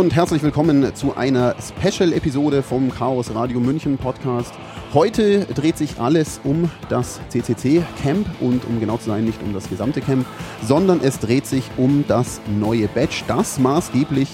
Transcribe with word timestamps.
und 0.00 0.16
herzlich 0.16 0.42
willkommen 0.42 0.94
zu 0.94 1.14
einer 1.14 1.54
Special-Episode 1.60 2.62
vom 2.62 2.90
Chaos 2.90 3.34
Radio 3.34 3.60
München 3.60 3.98
Podcast. 3.98 4.54
Heute 4.94 5.44
dreht 5.44 5.76
sich 5.76 6.00
alles 6.00 6.40
um 6.42 6.70
das 6.88 7.20
CCC 7.28 7.82
Camp 8.02 8.26
und 8.40 8.64
um 8.64 8.80
genau 8.80 8.96
zu 8.96 9.10
sein, 9.10 9.26
nicht 9.26 9.42
um 9.42 9.52
das 9.52 9.68
gesamte 9.68 10.00
Camp, 10.00 10.24
sondern 10.62 11.00
es 11.02 11.18
dreht 11.18 11.44
sich 11.44 11.64
um 11.76 12.02
das 12.08 12.40
neue 12.58 12.88
Badge, 12.88 13.24
das 13.28 13.58
maßgeblich 13.58 14.30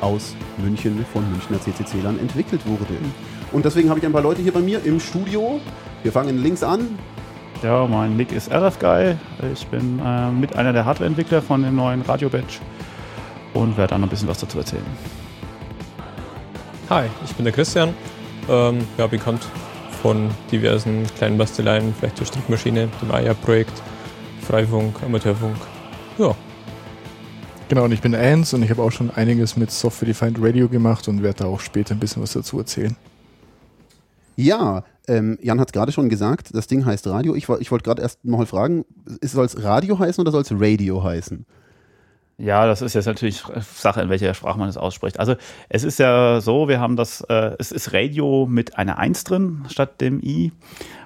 aus 0.00 0.34
München 0.58 1.06
von 1.12 1.22
Münchner 1.30 1.60
CCC-Lern 1.60 2.18
entwickelt 2.18 2.66
wurde. 2.66 2.96
Und 3.52 3.64
deswegen 3.64 3.90
habe 3.90 4.00
ich 4.00 4.06
ein 4.06 4.12
paar 4.12 4.20
Leute 4.20 4.42
hier 4.42 4.52
bei 4.52 4.62
mir 4.62 4.84
im 4.84 4.98
Studio. 4.98 5.60
Wir 6.02 6.10
fangen 6.10 6.42
links 6.42 6.64
an. 6.64 6.98
Ja, 7.62 7.86
mein 7.86 8.16
Nick 8.16 8.32
ist 8.32 8.52
RF-Guy. 8.52 9.14
Ich 9.52 9.64
bin 9.68 10.00
äh, 10.04 10.32
mit 10.32 10.56
einer 10.56 10.72
der 10.72 10.84
Hardware-Entwickler 10.84 11.40
von 11.40 11.62
dem 11.62 11.76
neuen 11.76 12.02
Radio-Badge 12.02 12.58
und 13.54 13.76
werde 13.76 13.92
dann 13.92 14.02
noch 14.02 14.08
ein 14.08 14.10
bisschen 14.10 14.28
was 14.28 14.38
dazu 14.38 14.58
erzählen. 14.58 14.84
Hi, 16.90 17.06
ich 17.24 17.34
bin 17.34 17.44
der 17.44 17.54
Christian. 17.54 17.94
Ähm, 18.48 18.86
ja, 18.98 19.06
bekannt 19.06 19.40
von 20.02 20.30
diversen 20.52 21.04
kleinen 21.16 21.38
Basteleien, 21.38 21.94
vielleicht 21.98 22.20
der 22.20 22.26
Strickmaschine, 22.26 22.90
dem 23.00 23.10
AIA-Projekt, 23.10 23.72
Freifunk, 24.42 25.02
Amateurfunk. 25.02 25.56
Ja. 26.18 26.34
Genau, 27.70 27.84
und 27.84 27.92
ich 27.92 28.02
bin 28.02 28.12
Ernst 28.12 28.52
und 28.52 28.62
ich 28.62 28.68
habe 28.68 28.82
auch 28.82 28.92
schon 28.92 29.10
einiges 29.10 29.56
mit 29.56 29.70
Software 29.70 30.08
Defined 30.08 30.36
Radio 30.38 30.68
gemacht 30.68 31.08
und 31.08 31.22
werde 31.22 31.44
da 31.44 31.44
auch 31.46 31.60
später 31.60 31.94
ein 31.94 32.00
bisschen 32.00 32.22
was 32.22 32.34
dazu 32.34 32.58
erzählen. 32.58 32.94
Ja, 34.36 34.84
ähm, 35.06 35.38
Jan 35.40 35.60
hat 35.60 35.68
es 35.68 35.72
gerade 35.72 35.92
schon 35.92 36.08
gesagt, 36.08 36.50
das 36.52 36.66
Ding 36.66 36.84
heißt 36.84 37.06
Radio. 37.06 37.34
Ich, 37.34 37.48
ich 37.48 37.70
wollte 37.70 37.84
gerade 37.84 38.02
erst 38.02 38.22
mal 38.24 38.44
fragen, 38.44 38.84
soll 39.22 39.46
es 39.46 39.62
Radio 39.62 39.98
heißen 39.98 40.20
oder 40.20 40.32
soll 40.32 40.42
es 40.42 40.52
Radio 40.52 41.02
heißen? 41.02 41.46
Ja, 42.36 42.66
das 42.66 42.82
ist 42.82 42.94
jetzt 42.94 43.06
natürlich 43.06 43.44
Sache, 43.74 44.00
in 44.00 44.08
welcher 44.08 44.34
Sprache 44.34 44.58
man 44.58 44.68
es 44.68 44.76
ausspricht. 44.76 45.20
Also 45.20 45.36
es 45.68 45.84
ist 45.84 45.98
ja 46.00 46.40
so, 46.40 46.68
wir 46.68 46.80
haben 46.80 46.96
das, 46.96 47.20
äh, 47.22 47.52
es 47.58 47.70
ist 47.70 47.92
Radio 47.92 48.46
mit 48.50 48.76
einer 48.76 48.98
1 48.98 49.24
drin 49.24 49.64
statt 49.68 50.00
dem 50.00 50.20
I, 50.20 50.50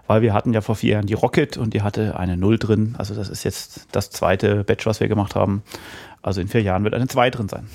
weil 0.07 0.23
wir 0.23 0.33
hatten 0.33 0.55
ja 0.55 0.63
vor 0.63 0.77
vier 0.77 0.95
Jahren 0.95 1.07
die 1.07 1.15
Rocket 1.15 1.59
und 1.59 1.75
die 1.75 1.83
hatte 1.83 2.19
eine 2.19 2.39
0 2.39 2.59
drin. 2.59 2.95
Also 2.97 3.15
das 3.15 3.29
ist 3.29 3.45
jetzt 3.45 3.89
das 3.93 4.11
zweite 4.11 4.65
Batch, 4.65 4.87
was 4.87 5.01
wir 5.01 5.09
gemacht 5.09 5.35
haben. 5.35 5.63
Also 6.23 6.41
in 6.41 6.49
vier 6.49 6.63
Jahren 6.63 6.85
wird 6.85 6.95
eine 6.95 7.09
2 7.09 7.31
drin 7.31 7.49
sein 7.49 7.69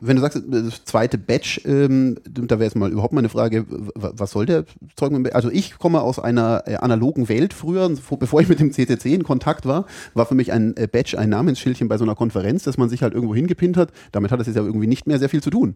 wenn 0.00 0.16
du 0.16 0.22
sagst, 0.22 0.42
das 0.46 0.84
zweite 0.84 1.18
Batch, 1.18 1.60
ähm, 1.64 2.18
da 2.24 2.58
wäre 2.58 2.64
jetzt 2.64 2.76
mal 2.76 2.90
überhaupt 2.90 3.12
mal 3.12 3.20
eine 3.20 3.28
Frage, 3.28 3.66
was 3.68 4.30
soll 4.30 4.46
der 4.46 4.64
Zeug 4.96 5.12
mit 5.12 5.34
Also 5.34 5.50
ich 5.50 5.78
komme 5.78 6.00
aus 6.00 6.18
einer 6.18 6.64
äh, 6.66 6.76
analogen 6.76 7.28
Welt 7.28 7.52
früher, 7.54 7.90
bevor 8.18 8.40
ich 8.40 8.48
mit 8.48 8.60
dem 8.60 8.72
CCC 8.72 9.14
in 9.14 9.24
Kontakt 9.24 9.66
war, 9.66 9.86
war 10.14 10.26
für 10.26 10.34
mich 10.34 10.52
ein 10.52 10.76
äh, 10.76 10.86
Badge 10.86 11.18
ein 11.18 11.28
Namensschildchen 11.28 11.88
bei 11.88 11.98
so 11.98 12.04
einer 12.04 12.14
Konferenz, 12.14 12.64
dass 12.64 12.78
man 12.78 12.88
sich 12.88 13.02
halt 13.02 13.14
irgendwo 13.14 13.34
hingepinnt 13.34 13.76
hat. 13.76 13.90
Damit 14.12 14.32
hat 14.32 14.40
es 14.40 14.46
jetzt 14.46 14.56
ja 14.56 14.62
irgendwie 14.62 14.86
nicht 14.86 15.06
mehr 15.06 15.18
sehr 15.18 15.28
viel 15.28 15.42
zu 15.42 15.50
tun. 15.50 15.74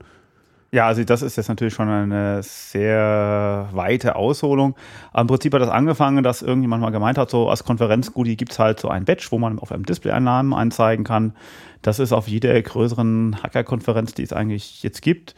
Ja, 0.75 0.89
also 0.89 1.05
das 1.05 1.23
ist 1.23 1.37
jetzt 1.37 1.47
natürlich 1.47 1.73
schon 1.73 1.89
eine 1.89 2.43
sehr 2.43 3.69
weite 3.71 4.17
Ausholung. 4.17 4.75
Aber 5.13 5.21
Im 5.21 5.27
Prinzip 5.29 5.55
hat 5.55 5.63
das 5.63 5.69
angefangen, 5.69 6.25
dass 6.25 6.43
irgendjemand 6.43 6.83
mal 6.83 6.91
gemeint 6.91 7.17
hat, 7.17 7.31
so 7.31 7.49
als 7.49 7.63
Konferenzgoodie 7.63 8.35
gibt 8.35 8.51
es 8.51 8.59
halt 8.59 8.81
so 8.81 8.89
ein 8.89 9.05
Badge, 9.05 9.29
wo 9.31 9.39
man 9.39 9.61
auf 9.61 9.71
einem 9.71 9.87
Display 9.87 10.11
einen 10.11 10.25
Namen 10.25 10.53
anzeigen 10.53 11.05
kann. 11.05 11.37
Das 11.83 12.01
ist 12.01 12.13
auf 12.13 12.27
jeder 12.27 12.61
größeren 12.61 13.41
Hacker-Konferenz, 13.41 14.15
die 14.15 14.25
es 14.25 14.33
eigentlich 14.33 14.83
jetzt 14.83 15.01
gibt, 15.01 15.37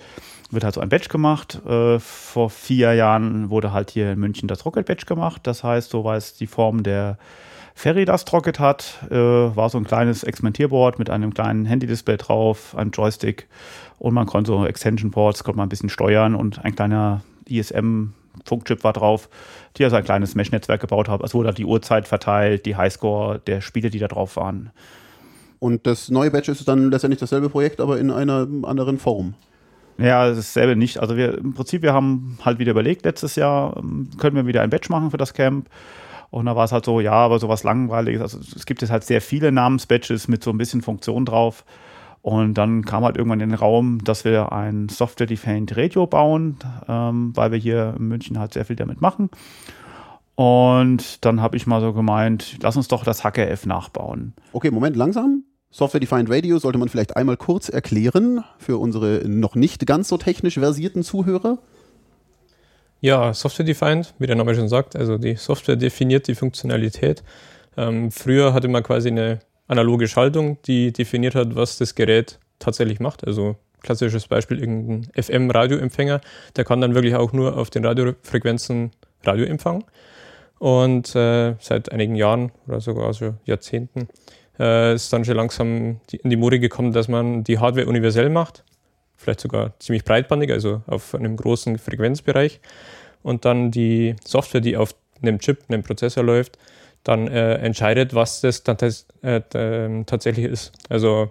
wird 0.50 0.64
halt 0.64 0.72
so 0.72 0.80
ein 0.80 0.88
Badge 0.88 1.10
gemacht. 1.10 1.60
Äh, 1.66 1.98
vor 1.98 2.48
vier 2.48 2.94
Jahren 2.94 3.50
wurde 3.50 3.74
halt 3.74 3.90
hier 3.90 4.12
in 4.12 4.18
München 4.18 4.48
das 4.48 4.64
Rocket 4.64 4.86
Badge 4.86 5.04
gemacht. 5.04 5.42
Das 5.46 5.62
heißt, 5.62 5.90
so 5.90 6.02
war 6.02 6.16
es 6.16 6.32
die 6.32 6.46
Form 6.46 6.82
der 6.82 7.18
Ferry 7.78 8.06
das 8.06 8.24
Rocket 8.32 8.58
hat, 8.58 9.00
äh, 9.10 9.14
war 9.14 9.68
so 9.68 9.76
ein 9.76 9.84
kleines 9.84 10.24
Experimentierboard 10.24 10.98
mit 10.98 11.10
einem 11.10 11.34
kleinen 11.34 11.66
Handy-Display 11.66 12.16
drauf, 12.16 12.74
einem 12.74 12.90
Joystick 12.90 13.48
und 13.98 14.14
man 14.14 14.26
konnte 14.26 14.52
so 14.52 14.66
Extension-Ports, 14.66 15.44
konnte 15.44 15.58
man 15.58 15.66
ein 15.66 15.70
bisschen 15.70 15.88
steuern 15.88 16.34
und 16.34 16.64
ein 16.64 16.74
kleiner 16.74 17.22
ISM 17.48 18.12
Funkchip 18.44 18.84
war 18.84 18.92
drauf, 18.92 19.28
die 19.76 19.84
also 19.84 19.96
ein 19.96 20.04
kleines 20.04 20.34
Mesh-Netzwerk 20.34 20.80
gebaut 20.80 21.08
haben. 21.08 21.24
Es 21.24 21.34
wurde 21.34 21.52
die 21.54 21.64
Uhrzeit 21.64 22.06
verteilt, 22.06 22.66
die 22.66 22.76
Highscore 22.76 23.40
der 23.46 23.60
Spiele, 23.60 23.90
die 23.90 23.98
da 23.98 24.08
drauf 24.08 24.36
waren. 24.36 24.70
Und 25.58 25.86
das 25.86 26.10
neue 26.10 26.30
Badge 26.30 26.52
ist 26.52 26.68
dann 26.68 26.90
letztendlich 26.90 27.20
dasselbe 27.20 27.48
Projekt, 27.48 27.80
aber 27.80 27.98
in 27.98 28.10
einer 28.10 28.46
anderen 28.64 28.98
Form. 28.98 29.34
Ja, 29.98 30.28
dasselbe 30.28 30.76
nicht. 30.76 30.98
Also 30.98 31.16
wir 31.16 31.38
im 31.38 31.54
Prinzip, 31.54 31.82
wir 31.82 31.94
haben 31.94 32.38
halt 32.44 32.58
wieder 32.58 32.72
überlegt, 32.72 33.04
letztes 33.04 33.36
Jahr 33.36 33.76
ähm, 33.78 34.10
können 34.18 34.36
wir 34.36 34.46
wieder 34.46 34.62
ein 34.62 34.70
Badge 34.70 34.88
machen 34.90 35.10
für 35.10 35.16
das 35.16 35.32
Camp. 35.32 35.68
Und 36.30 36.46
da 36.46 36.56
war 36.56 36.64
es 36.64 36.72
halt 36.72 36.84
so, 36.84 37.00
ja, 37.00 37.12
aber 37.12 37.38
sowas 37.38 37.64
Langweiliges. 37.64 38.20
Also 38.20 38.38
es 38.54 38.66
gibt 38.66 38.82
jetzt 38.82 38.90
halt 38.90 39.04
sehr 39.04 39.22
viele 39.22 39.52
Namensbadges 39.52 40.28
mit 40.28 40.42
so 40.42 40.50
ein 40.50 40.58
bisschen 40.58 40.82
Funktion 40.82 41.24
drauf. 41.24 41.64
Und 42.26 42.54
dann 42.54 42.84
kam 42.84 43.04
halt 43.04 43.16
irgendwann 43.16 43.38
in 43.38 43.50
den 43.50 43.58
Raum, 43.58 44.02
dass 44.02 44.24
wir 44.24 44.50
ein 44.50 44.88
Software-Defined 44.88 45.76
Radio 45.76 46.08
bauen, 46.08 46.56
ähm, 46.88 47.30
weil 47.36 47.52
wir 47.52 47.58
hier 47.60 47.94
in 47.96 48.08
München 48.08 48.40
halt 48.40 48.52
sehr 48.52 48.64
viel 48.64 48.74
damit 48.74 49.00
machen. 49.00 49.30
Und 50.34 51.24
dann 51.24 51.40
habe 51.40 51.56
ich 51.56 51.68
mal 51.68 51.80
so 51.80 51.92
gemeint, 51.92 52.56
lass 52.62 52.76
uns 52.76 52.88
doch 52.88 53.04
das 53.04 53.22
HKF 53.22 53.66
nachbauen. 53.66 54.32
Okay, 54.52 54.72
Moment, 54.72 54.96
langsam. 54.96 55.44
Software-Defined 55.70 56.28
Radio 56.28 56.58
sollte 56.58 56.78
man 56.78 56.88
vielleicht 56.88 57.16
einmal 57.16 57.36
kurz 57.36 57.68
erklären 57.68 58.42
für 58.58 58.78
unsere 58.78 59.22
noch 59.28 59.54
nicht 59.54 59.86
ganz 59.86 60.08
so 60.08 60.16
technisch 60.16 60.54
versierten 60.54 61.04
Zuhörer. 61.04 61.58
Ja, 63.00 63.34
Software-Defined, 63.34 64.14
wie 64.18 64.26
der 64.26 64.34
Name 64.34 64.56
schon 64.56 64.68
sagt, 64.68 64.96
also 64.96 65.16
die 65.16 65.36
Software 65.36 65.76
definiert 65.76 66.26
die 66.26 66.34
Funktionalität. 66.34 67.22
Ähm, 67.76 68.10
früher 68.10 68.52
hatte 68.52 68.66
man 68.66 68.82
quasi 68.82 69.10
eine 69.10 69.38
analoge 69.68 70.08
Schaltung, 70.08 70.58
die 70.66 70.92
definiert 70.92 71.34
hat, 71.34 71.54
was 71.54 71.78
das 71.78 71.94
Gerät 71.94 72.38
tatsächlich 72.58 73.00
macht. 73.00 73.26
Also 73.26 73.56
klassisches 73.82 74.26
Beispiel, 74.26 74.58
irgendein 74.58 75.10
FM-Radioempfänger, 75.20 76.20
der 76.56 76.64
kann 76.64 76.80
dann 76.80 76.94
wirklich 76.94 77.14
auch 77.14 77.32
nur 77.32 77.56
auf 77.56 77.70
den 77.70 77.84
Radiofrequenzen 77.84 78.90
Radio 79.24 79.46
empfangen. 79.46 79.84
Und 80.58 81.14
äh, 81.14 81.54
seit 81.60 81.92
einigen 81.92 82.16
Jahren 82.16 82.50
oder 82.66 82.80
sogar 82.80 83.06
also 83.06 83.34
Jahrzehnten 83.44 84.08
äh, 84.58 84.94
ist 84.94 85.12
dann 85.12 85.24
schon 85.24 85.36
langsam 85.36 86.00
die, 86.10 86.16
in 86.16 86.30
die 86.30 86.36
Mode 86.36 86.58
gekommen, 86.58 86.92
dass 86.92 87.08
man 87.08 87.44
die 87.44 87.58
Hardware 87.58 87.86
universell 87.86 88.30
macht. 88.30 88.64
Vielleicht 89.16 89.40
sogar 89.40 89.78
ziemlich 89.78 90.04
breitbandig, 90.04 90.50
also 90.50 90.82
auf 90.86 91.14
einem 91.14 91.36
großen 91.36 91.78
Frequenzbereich. 91.78 92.60
Und 93.22 93.44
dann 93.44 93.70
die 93.70 94.16
Software, 94.24 94.60
die 94.60 94.76
auf 94.76 94.94
einem 95.22 95.38
Chip, 95.38 95.64
einem 95.68 95.82
Prozessor 95.82 96.22
läuft, 96.22 96.58
dann 97.06 97.28
äh, 97.28 97.54
entscheidet, 97.54 98.14
was 98.14 98.40
das 98.40 98.64
dann 98.64 98.76
äh, 99.22 99.40
ähm, 99.54 100.06
tatsächlich 100.06 100.46
ist. 100.46 100.72
Also 100.88 101.30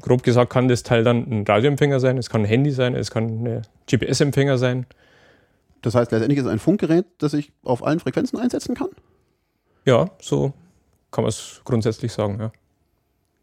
grob 0.00 0.24
gesagt 0.24 0.52
kann 0.52 0.66
das 0.66 0.82
Teil 0.82 1.04
dann 1.04 1.30
ein 1.30 1.44
Radioempfänger 1.46 2.00
sein, 2.00 2.18
es 2.18 2.28
kann 2.28 2.42
ein 2.42 2.46
Handy 2.46 2.72
sein, 2.72 2.96
es 2.96 3.10
kann 3.10 3.44
ein 3.44 3.62
GPS-Empfänger 3.88 4.58
sein. 4.58 4.86
Das 5.82 5.94
heißt, 5.94 6.10
letztendlich 6.10 6.38
ist 6.38 6.46
es 6.46 6.50
ein 6.50 6.58
Funkgerät, 6.58 7.06
das 7.18 7.34
ich 7.34 7.52
auf 7.62 7.84
allen 7.86 8.00
Frequenzen 8.00 8.38
einsetzen 8.38 8.74
kann? 8.74 8.88
Ja, 9.84 10.10
so 10.20 10.52
kann 11.12 11.22
man 11.22 11.28
es 11.28 11.60
grundsätzlich 11.64 12.12
sagen, 12.12 12.38
ja. 12.40 12.52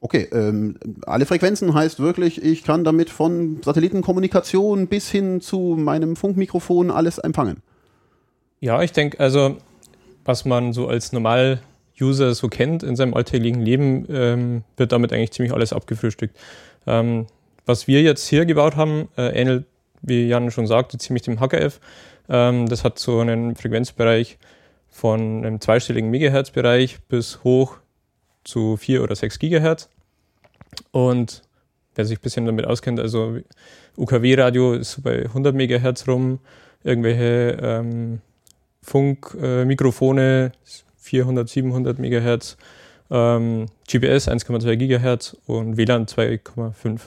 Okay, 0.04 0.28
ähm, 0.32 0.78
alle 1.06 1.28
Frequenzen 1.28 1.76
heißt 1.76 2.00
wirklich, 2.00 2.44
ich 2.44 2.64
kann 2.64 2.84
damit 2.84 3.12
von 3.12 3.62
Satellitenkommunikation 3.64 4.88
bis 4.88 5.10
hin 5.10 5.40
zu 5.40 5.78
meinem 5.78 6.16
Funkmikrofon 6.16 6.90
alles 6.90 7.20
empfangen. 7.20 7.62
Ja, 8.60 8.82
ich 8.82 8.92
denke, 8.92 9.20
also 9.20 9.58
was 10.26 10.46
man 10.46 10.74
so 10.74 10.88
als 10.88 11.14
Normal-User 11.14 12.34
so 12.34 12.48
kennt 12.48 12.84
in 12.84 12.96
seinem 12.96 13.14
alltäglichen 13.14 13.62
Leben, 13.62 14.06
ähm, 14.10 14.64
wird 14.78 14.92
damit 14.92 15.14
eigentlich 15.14 15.32
ziemlich 15.32 15.54
alles 15.54 15.74
abgefrühstückt. 15.74 16.38
Ähm, 16.88 17.28
was 17.66 17.88
wir 17.88 18.02
jetzt 18.02 18.28
hier 18.28 18.46
gebaut 18.46 18.76
haben, 18.76 19.10
äh, 19.18 19.40
ähnelt, 19.40 19.66
wie 20.02 20.28
Jan 20.28 20.52
schon 20.52 20.68
sagte, 20.68 20.98
ziemlich 20.98 21.24
dem 21.24 21.40
HKF. 21.40 21.80
Ähm, 22.30 22.68
das 22.68 22.84
hat 22.84 22.98
so 22.98 23.20
einen 23.20 23.56
Frequenzbereich 23.56 24.38
von 24.90 25.46
einem 25.46 25.62
zweistelligen 25.62 26.10
Megahertz-Bereich 26.10 27.00
bis 27.08 27.44
hoch 27.44 27.78
zu 28.44 28.78
4 28.78 29.04
oder 29.04 29.16
6 29.16 29.40
Gigahertz. 29.40 29.90
Und 30.92 31.44
wer 31.96 32.06
sich 32.06 32.20
ein 32.20 32.22
bisschen 32.22 32.46
damit 32.46 32.66
auskennt, 32.66 33.00
also 33.00 33.38
UKW-Radio 33.98 34.74
ist 34.74 35.04
bei 35.04 35.24
100 35.24 35.56
Megahertz 35.56 36.08
rum, 36.08 36.40
irgendwelche 36.84 37.58
ähm, 37.62 38.22
Funkmikrofone 38.82 40.52
äh, 40.54 40.68
400, 40.98 41.50
700 41.50 42.00
Megahertz, 42.00 42.58
ähm, 43.10 43.68
GPS 43.88 44.28
1,2 44.28 44.76
Gigahertz 44.76 45.36
und 45.46 45.78
WLAN 45.78 46.06
2,5. 46.06 47.02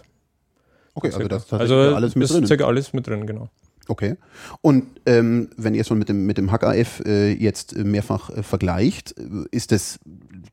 Okay, 0.94 1.12
also 1.12 1.28
das 1.28 1.52
also 1.52 1.74
alles 1.74 2.14
mit 2.14 2.30
drin. 2.30 2.46
Circa 2.46 2.66
alles 2.66 2.92
mit 2.92 3.06
drin, 3.06 3.26
genau. 3.26 3.48
Okay. 3.88 4.16
Und 4.62 4.86
ähm, 5.06 5.50
wenn 5.56 5.74
ihr 5.74 5.84
schon 5.84 5.98
mit 5.98 6.08
dem, 6.08 6.26
mit 6.26 6.38
dem 6.38 6.50
HKF 6.50 7.00
äh, 7.04 7.32
jetzt 7.32 7.76
mehrfach 7.76 8.30
äh, 8.30 8.42
vergleicht, 8.42 9.12
ist 9.50 9.72
das 9.72 9.98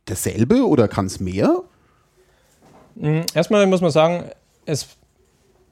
dasselbe 0.05 0.67
oder 0.67 0.87
kann 0.87 1.05
es 1.05 1.19
mehr? 1.19 1.61
Mm, 2.95 3.21
Erstmal 3.33 3.65
muss 3.67 3.81
man 3.81 3.91
sagen, 3.91 4.25
es, 4.65 4.87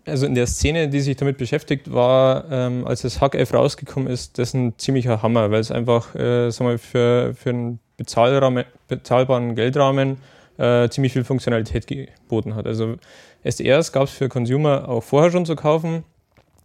also 0.06 0.26
in 0.26 0.36
der 0.36 0.48
Szene, 0.48 0.90
die 0.90 1.02
sich 1.02 1.18
damit 1.18 1.38
beschäftigt, 1.38 1.92
war, 1.92 2.46
ähm, 2.52 2.86
als 2.86 3.02
das 3.02 3.22
HackF 3.22 3.54
rausgekommen 3.54 4.12
ist, 4.12 4.38
das 4.38 4.54
ein 4.54 4.78
ziemlicher 4.78 5.22
Hammer, 5.22 5.52
weil 5.52 5.60
es 5.60 5.72
einfach 5.72 6.16
äh, 6.16 6.50
sagen 6.50 6.72
wir, 6.72 6.80
für, 6.80 7.34
für 7.36 7.50
einen 7.50 7.80
bezahlbaren 7.98 9.56
Geldrahmen 9.56 10.18
äh, 10.58 10.90
ziemlich 10.90 11.14
viel 11.14 11.24
Funktionalität 11.24 11.88
geboten 11.88 12.56
hat. 12.56 12.68
Also 12.68 12.96
SDRs 13.44 13.92
gab 13.92 14.04
es 14.04 14.12
für 14.12 14.30
Consumer 14.30 14.88
auch 14.90 15.04
vorher 15.04 15.32
schon 15.32 15.46
zu 15.46 15.56
kaufen, 15.56 16.04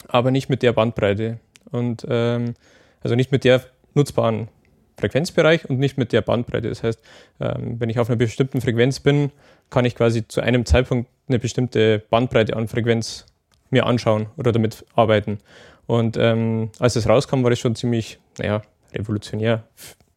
aber 0.09 0.31
nicht 0.31 0.49
mit 0.49 0.63
der 0.63 0.73
Bandbreite. 0.73 1.39
Und 1.71 2.07
ähm, 2.09 2.55
also 3.03 3.15
nicht 3.17 3.33
mit 3.33 3.45
der 3.45 3.63
nutzbaren 3.95 4.49
Frequenzbereich 4.99 5.69
und 5.69 5.79
nicht 5.79 5.99
mit 5.99 6.13
der 6.13 6.23
Bandbreite. 6.23 6.69
Das 6.69 6.83
heißt, 6.83 7.01
ähm, 7.41 7.77
wenn 7.79 7.91
ich 7.91 7.99
auf 7.99 8.09
einer 8.09 8.17
bestimmten 8.17 8.61
Frequenz 8.61 9.01
bin, 9.01 9.31
kann 9.75 9.85
ich 9.85 9.97
quasi 9.97 10.27
zu 10.29 10.41
einem 10.41 10.65
Zeitpunkt 10.65 11.11
eine 11.27 11.41
bestimmte 11.41 11.99
Bandbreite 12.09 12.55
an 12.55 12.69
Frequenz 12.69 13.27
mir 13.71 13.87
anschauen 13.87 14.29
oder 14.37 14.53
damit 14.53 14.87
arbeiten. 14.95 15.39
Und 15.87 16.17
ähm, 16.17 16.71
als 16.79 16.95
es 16.95 17.09
rauskam, 17.09 17.43
war 17.43 17.51
das 17.51 17.59
schon 17.59 17.75
ziemlich, 17.75 18.21
naja, 18.39 18.63
revolutionär, 18.95 19.65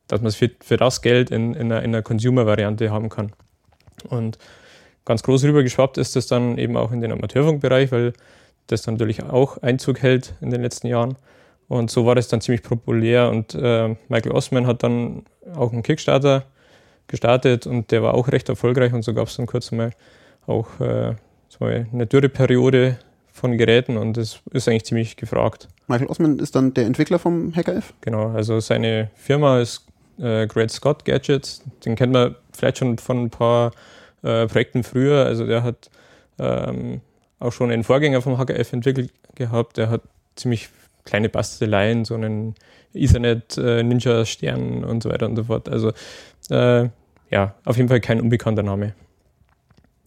dass 0.07 0.21
man 0.21 0.27
es 0.27 0.36
für, 0.36 0.51
für 0.62 0.77
das 0.77 1.01
Geld 1.01 1.31
in, 1.31 1.56
in 1.56 1.71
einer, 1.71 1.81
in 1.81 1.95
einer 1.95 2.04
Consumer-Variante 2.04 2.92
haben 2.92 3.09
kann. 3.09 3.31
Und 4.09 4.38
ganz 5.06 5.24
groß 5.24 5.44
rübergeschwappt 5.45 5.98
ist 5.98 6.15
das 6.15 6.27
dann 6.27 6.59
eben 6.59 6.77
auch 6.77 6.92
in 6.92 7.01
den 7.01 7.12
Amateurfunkbereich, 7.12 7.92
weil 7.92 8.13
das 8.68 8.83
dann 8.83 8.94
natürlich 8.94 9.24
auch 9.24 9.57
Einzug 9.63 10.04
hält 10.04 10.36
in 10.39 10.51
den 10.51 10.62
letzten 10.62 10.86
Jahren. 10.86 11.18
Und 11.68 11.89
so 11.89 12.06
war 12.06 12.13
das 12.13 12.27
dann 12.27 12.42
ziemlich 12.42 12.62
populär 12.62 13.30
und 13.31 13.56
äh, 13.56 13.95
Michael 14.07 14.33
Osman 14.33 14.68
hat 14.68 14.83
dann 14.83 15.25
auch 15.56 15.74
einen 15.74 15.81
Kickstarter 15.81 16.45
gestartet 17.07 17.68
und 17.68 17.92
der 17.92 18.04
war 18.04 18.13
auch 18.13 18.27
recht 18.30 18.50
erfolgreich 18.50 18.94
und 18.94 19.04
so 19.04 19.13
gab 19.13 19.27
es 19.27 19.38
dann 19.38 19.45
kurz 19.45 19.71
mal 19.71 19.92
auch 20.45 20.68
äh, 20.80 21.15
eine 21.59 22.06
Dürreperiode 22.06 23.00
von 23.31 23.57
Geräten 23.57 23.98
und 23.98 24.18
das 24.18 24.39
ist 24.51 24.68
eigentlich 24.68 24.86
ziemlich 24.86 25.15
gefragt. 25.15 25.68
Michael 25.88 26.07
Osman 26.07 26.39
ist 26.39 26.56
dann 26.56 26.74
der 26.74 26.86
Entwickler 26.86 27.19
vom 27.19 27.56
HackerF? 27.56 27.94
Genau, 28.01 28.30
also 28.30 28.59
seine 28.59 29.09
Firma 29.15 29.59
ist 29.59 29.86
äh, 30.19 30.48
Great 30.48 30.71
Scott 30.71 31.06
Gadgets, 31.06 31.63
den 31.86 31.95
kennt 31.95 32.13
man 32.13 32.36
vielleicht 32.51 32.80
schon 32.80 32.98
von 32.98 33.24
ein 33.24 33.30
paar 33.30 33.71
äh, 34.24 34.48
Projekten 34.48 34.83
früher, 34.83 35.25
also 35.25 35.45
der 35.45 35.63
hat 35.63 35.89
ähm, 36.39 37.01
auch 37.39 37.54
schon 37.54 37.71
einen 37.71 37.83
Vorgänger 37.83 38.21
vom 38.21 38.38
HKF 38.38 38.74
entwickelt 38.74 39.12
gehabt, 39.36 39.77
der 39.77 39.89
hat 39.89 40.01
ziemlich 40.36 40.69
kleine 41.07 41.30
Basteleien, 41.30 42.06
so 42.06 42.13
einen 42.13 42.54
Ethernet 42.94 43.57
äh, 43.57 43.81
und 43.81 45.04
so 45.04 45.09
weiter 45.09 45.27
und 45.27 45.36
so 45.36 45.45
fort. 45.45 45.69
Also 45.69 45.92
äh, 46.50 46.89
ja, 47.31 47.56
auf 47.65 47.77
jeden 47.77 47.89
Fall 47.89 48.01
kein 48.01 48.21
unbekannter 48.21 48.63
Name. 48.63 48.94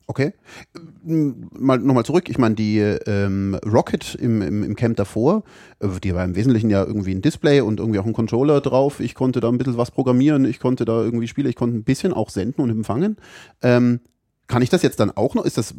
Okay. 0.06 0.32
Mal 1.04 1.78
nochmal 1.78 2.04
zurück. 2.04 2.28
Ich 2.28 2.36
meine, 2.36 2.56
die 2.56 2.78
ähm, 2.78 3.56
Rocket 3.64 4.16
im, 4.16 4.42
im, 4.42 4.64
im, 4.64 4.74
Camp 4.74 4.96
davor, 4.96 5.44
äh, 5.78 5.86
die 6.02 6.14
war 6.14 6.24
im 6.24 6.34
Wesentlichen 6.34 6.68
ja 6.68 6.84
irgendwie 6.84 7.14
ein 7.14 7.22
Display 7.22 7.60
und 7.60 7.78
irgendwie 7.78 8.00
auch 8.00 8.06
ein 8.06 8.12
Controller 8.12 8.60
drauf. 8.60 8.98
Ich 8.98 9.14
konnte 9.14 9.38
da 9.38 9.48
ein 9.48 9.56
bisschen 9.56 9.76
was 9.76 9.92
programmieren, 9.92 10.44
ich 10.44 10.58
konnte 10.58 10.84
da 10.84 11.00
irgendwie 11.00 11.28
spielen, 11.28 11.48
ich 11.48 11.54
konnte 11.54 11.76
ein 11.76 11.84
bisschen 11.84 12.12
auch 12.12 12.28
senden 12.28 12.60
und 12.60 12.70
empfangen. 12.70 13.18
Ähm, 13.62 14.00
kann 14.50 14.62
ich 14.62 14.68
das 14.68 14.82
jetzt 14.82 14.98
dann 14.98 15.12
auch 15.12 15.34
noch? 15.34 15.44
Ist 15.44 15.56
das 15.56 15.74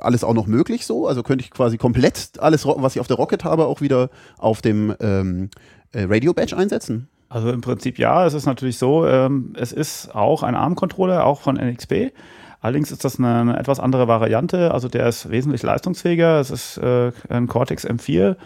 alles 0.00 0.22
auch 0.22 0.34
noch 0.34 0.46
möglich 0.46 0.84
so? 0.84 1.08
Also 1.08 1.22
könnte 1.22 1.42
ich 1.42 1.50
quasi 1.50 1.78
komplett 1.78 2.38
alles, 2.38 2.66
was 2.66 2.94
ich 2.94 3.00
auf 3.00 3.06
der 3.06 3.16
Rocket 3.16 3.44
habe, 3.44 3.64
auch 3.66 3.80
wieder 3.80 4.10
auf 4.36 4.60
dem 4.60 4.94
ähm, 5.00 5.48
äh, 5.92 6.04
Radio 6.04 6.34
Badge 6.34 6.56
einsetzen? 6.56 7.08
Also 7.30 7.50
im 7.50 7.62
Prinzip 7.62 7.98
ja. 7.98 8.26
Es 8.26 8.34
ist 8.34 8.44
natürlich 8.44 8.76
so, 8.76 9.06
ähm, 9.06 9.54
es 9.56 9.72
ist 9.72 10.14
auch 10.14 10.42
ein 10.42 10.54
ARM-Controller, 10.54 11.24
auch 11.24 11.40
von 11.40 11.56
NXP. 11.56 12.12
Allerdings 12.60 12.92
ist 12.92 13.04
das 13.04 13.18
eine, 13.18 13.40
eine, 13.40 13.58
etwas 13.58 13.80
andere 13.80 14.06
Variante. 14.06 14.72
Also 14.74 14.88
der 14.88 15.08
ist 15.08 15.30
wesentlich 15.30 15.62
leistungsfähiger. 15.62 16.40
Es 16.40 16.50
ist 16.50 16.76
äh, 16.76 17.12
ein 17.30 17.46
Cortex 17.46 17.86
M4. 17.86 18.36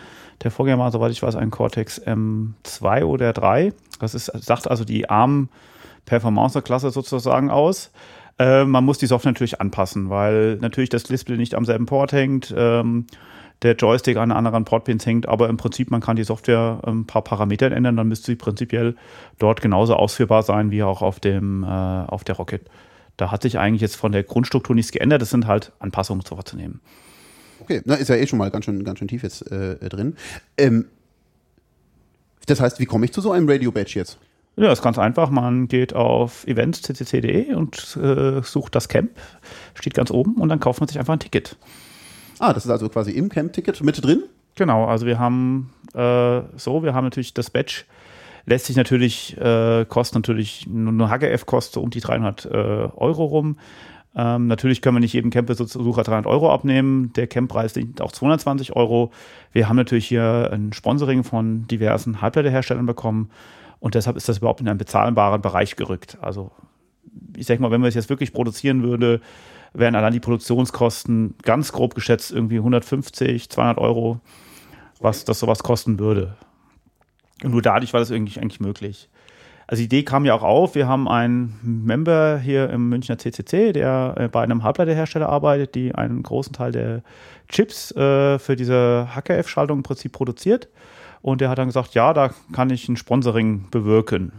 Der 0.42 0.50
Vorgänger 0.52 0.78
war, 0.78 0.92
soweit 0.92 1.10
ich 1.10 1.22
weiß, 1.22 1.34
ein 1.34 1.50
Cortex 1.50 2.00
M2 2.00 3.04
oder 3.04 3.32
3. 3.32 3.72
Das 3.98 4.14
ist, 4.14 4.26
sagt 4.26 4.70
also 4.70 4.84
die 4.84 5.10
ARM-Performance-Klasse 5.10 6.90
sozusagen 6.90 7.50
aus. 7.50 7.90
Äh, 8.38 8.64
man 8.64 8.84
muss 8.84 8.98
die 8.98 9.06
Software 9.06 9.32
natürlich 9.32 9.60
anpassen, 9.60 10.10
weil 10.10 10.56
natürlich 10.56 10.90
das 10.90 11.04
Display 11.04 11.36
nicht 11.36 11.54
am 11.54 11.64
selben 11.64 11.86
Port 11.86 12.12
hängt, 12.12 12.52
ähm, 12.56 13.06
der 13.62 13.76
Joystick 13.76 14.16
an 14.16 14.32
anderen 14.32 14.64
Portpins 14.64 15.06
hängt, 15.06 15.28
aber 15.28 15.48
im 15.48 15.56
Prinzip 15.56 15.90
man 15.90 16.00
kann 16.00 16.16
die 16.16 16.24
Software 16.24 16.80
ein 16.84 17.06
paar 17.06 17.22
Parameter 17.22 17.70
ändern, 17.70 17.96
dann 17.96 18.08
müsste 18.08 18.26
sie 18.26 18.36
prinzipiell 18.36 18.96
dort 19.38 19.62
genauso 19.62 19.94
ausführbar 19.94 20.42
sein 20.42 20.70
wie 20.70 20.82
auch 20.82 21.00
auf 21.00 21.20
dem 21.20 21.62
äh, 21.62 21.66
auf 21.66 22.24
der 22.24 22.36
Rocket. 22.36 22.68
Da 23.16 23.30
hat 23.30 23.42
sich 23.42 23.58
eigentlich 23.58 23.80
jetzt 23.80 23.96
von 23.96 24.12
der 24.12 24.24
Grundstruktur 24.24 24.74
nichts 24.74 24.90
geändert, 24.90 25.22
das 25.22 25.30
sind 25.30 25.46
halt 25.46 25.72
Anpassungen 25.78 26.24
zu 26.24 26.34
vorzunehmen. 26.34 26.80
Okay, 27.60 27.80
na, 27.84 27.94
ist 27.94 28.08
ja 28.08 28.16
eh 28.16 28.26
schon 28.26 28.38
mal 28.38 28.50
ganz 28.50 28.64
schön, 28.64 28.84
ganz 28.84 28.98
schön 28.98 29.08
tief 29.08 29.22
jetzt 29.22 29.50
äh, 29.50 29.76
drin. 29.88 30.16
Ähm, 30.58 30.86
das 32.46 32.60
heißt, 32.60 32.80
wie 32.80 32.86
komme 32.86 33.06
ich 33.06 33.12
zu 33.12 33.20
so 33.20 33.32
einem 33.32 33.48
Radio-Badge 33.48 33.92
jetzt? 33.94 34.18
Ja, 34.56 34.70
ist 34.70 34.82
ganz 34.82 34.98
einfach. 34.98 35.30
Man 35.30 35.66
geht 35.66 35.94
auf 35.94 36.46
events.ccc.de 36.46 37.54
und 37.54 37.96
äh, 37.96 38.42
sucht 38.42 38.74
das 38.74 38.88
Camp, 38.88 39.10
steht 39.74 39.94
ganz 39.94 40.10
oben 40.10 40.36
und 40.36 40.48
dann 40.48 40.60
kauft 40.60 40.80
man 40.80 40.88
sich 40.88 40.98
einfach 40.98 41.12
ein 41.12 41.18
Ticket. 41.18 41.56
Ah, 42.38 42.52
das 42.52 42.64
ist 42.64 42.70
also 42.70 42.88
quasi 42.88 43.12
im 43.12 43.28
Camp-Ticket 43.28 43.82
mit 43.82 44.04
drin? 44.04 44.22
Genau, 44.54 44.84
also 44.84 45.06
wir 45.06 45.18
haben 45.18 45.72
äh, 45.94 46.42
so, 46.56 46.82
wir 46.82 46.94
haben 46.94 47.04
natürlich 47.04 47.34
das 47.34 47.50
Badge, 47.50 47.84
lässt 48.46 48.66
sich 48.66 48.76
natürlich, 48.76 49.36
äh, 49.38 49.84
kostet 49.88 50.16
natürlich, 50.16 50.66
nur 50.68 51.10
HGF 51.10 51.46
kostet 51.46 51.74
so 51.74 51.82
um 51.82 51.90
die 51.90 52.00
300 52.00 52.46
äh, 52.46 52.48
Euro 52.48 53.24
rum. 53.24 53.56
Ähm, 54.16 54.46
natürlich 54.46 54.80
können 54.80 54.96
wir 54.96 55.00
nicht 55.00 55.12
jedem 55.12 55.30
Camp-Besucher 55.30 56.04
300 56.04 56.26
Euro 56.26 56.52
abnehmen. 56.52 57.12
Der 57.14 57.26
Camppreis 57.26 57.74
liegt 57.74 58.00
auch 58.00 58.12
220 58.12 58.76
Euro. 58.76 59.10
Wir 59.52 59.68
haben 59.68 59.76
natürlich 59.76 60.06
hier 60.06 60.50
ein 60.52 60.72
Sponsoring 60.72 61.24
von 61.24 61.66
diversen 61.66 62.20
Halbleiterherstellern 62.20 62.86
bekommen. 62.86 63.30
Und 63.84 63.94
deshalb 63.94 64.16
ist 64.16 64.30
das 64.30 64.38
überhaupt 64.38 64.62
in 64.62 64.68
einen 64.68 64.78
bezahlbaren 64.78 65.42
Bereich 65.42 65.76
gerückt. 65.76 66.16
Also 66.22 66.52
ich 67.36 67.44
sag 67.44 67.60
mal, 67.60 67.70
wenn 67.70 67.82
man 67.82 67.88
es 67.88 67.94
jetzt 67.94 68.08
wirklich 68.08 68.32
produzieren 68.32 68.82
würde, 68.82 69.20
wären 69.74 69.94
allein 69.94 70.14
die 70.14 70.20
Produktionskosten 70.20 71.34
ganz 71.42 71.70
grob 71.70 71.94
geschätzt 71.94 72.32
irgendwie 72.32 72.56
150, 72.56 73.50
200 73.50 73.76
Euro, 73.76 74.20
was 75.00 75.26
das 75.26 75.38
sowas 75.38 75.62
kosten 75.62 75.98
würde. 75.98 76.34
Und 77.42 77.50
nur 77.50 77.60
dadurch 77.60 77.92
war 77.92 78.00
das 78.00 78.10
irgendwie 78.10 78.40
eigentlich 78.40 78.58
möglich. 78.58 79.10
Also 79.66 79.80
die 79.82 79.84
Idee 79.84 80.02
kam 80.02 80.24
ja 80.24 80.32
auch 80.32 80.44
auf. 80.44 80.74
Wir 80.74 80.88
haben 80.88 81.06
einen 81.06 81.60
Member 81.62 82.38
hier 82.38 82.70
im 82.70 82.88
Münchner 82.88 83.18
CCC, 83.18 83.74
der 83.74 84.14
äh, 84.16 84.28
bei 84.28 84.42
einem 84.42 84.62
Halbleiterhersteller 84.62 85.28
arbeitet, 85.28 85.74
die 85.74 85.94
einen 85.94 86.22
großen 86.22 86.54
Teil 86.54 86.72
der 86.72 87.02
Chips 87.50 87.92
äh, 87.92 88.38
für 88.38 88.56
diese 88.56 89.10
HKF-Schaltung 89.14 89.80
im 89.80 89.82
Prinzip 89.82 90.12
produziert. 90.12 90.68
Und 91.24 91.40
der 91.40 91.48
hat 91.48 91.56
dann 91.56 91.68
gesagt, 91.68 91.94
ja, 91.94 92.12
da 92.12 92.32
kann 92.52 92.68
ich 92.68 92.86
ein 92.86 92.98
Sponsoring 92.98 93.70
bewirken. 93.70 94.32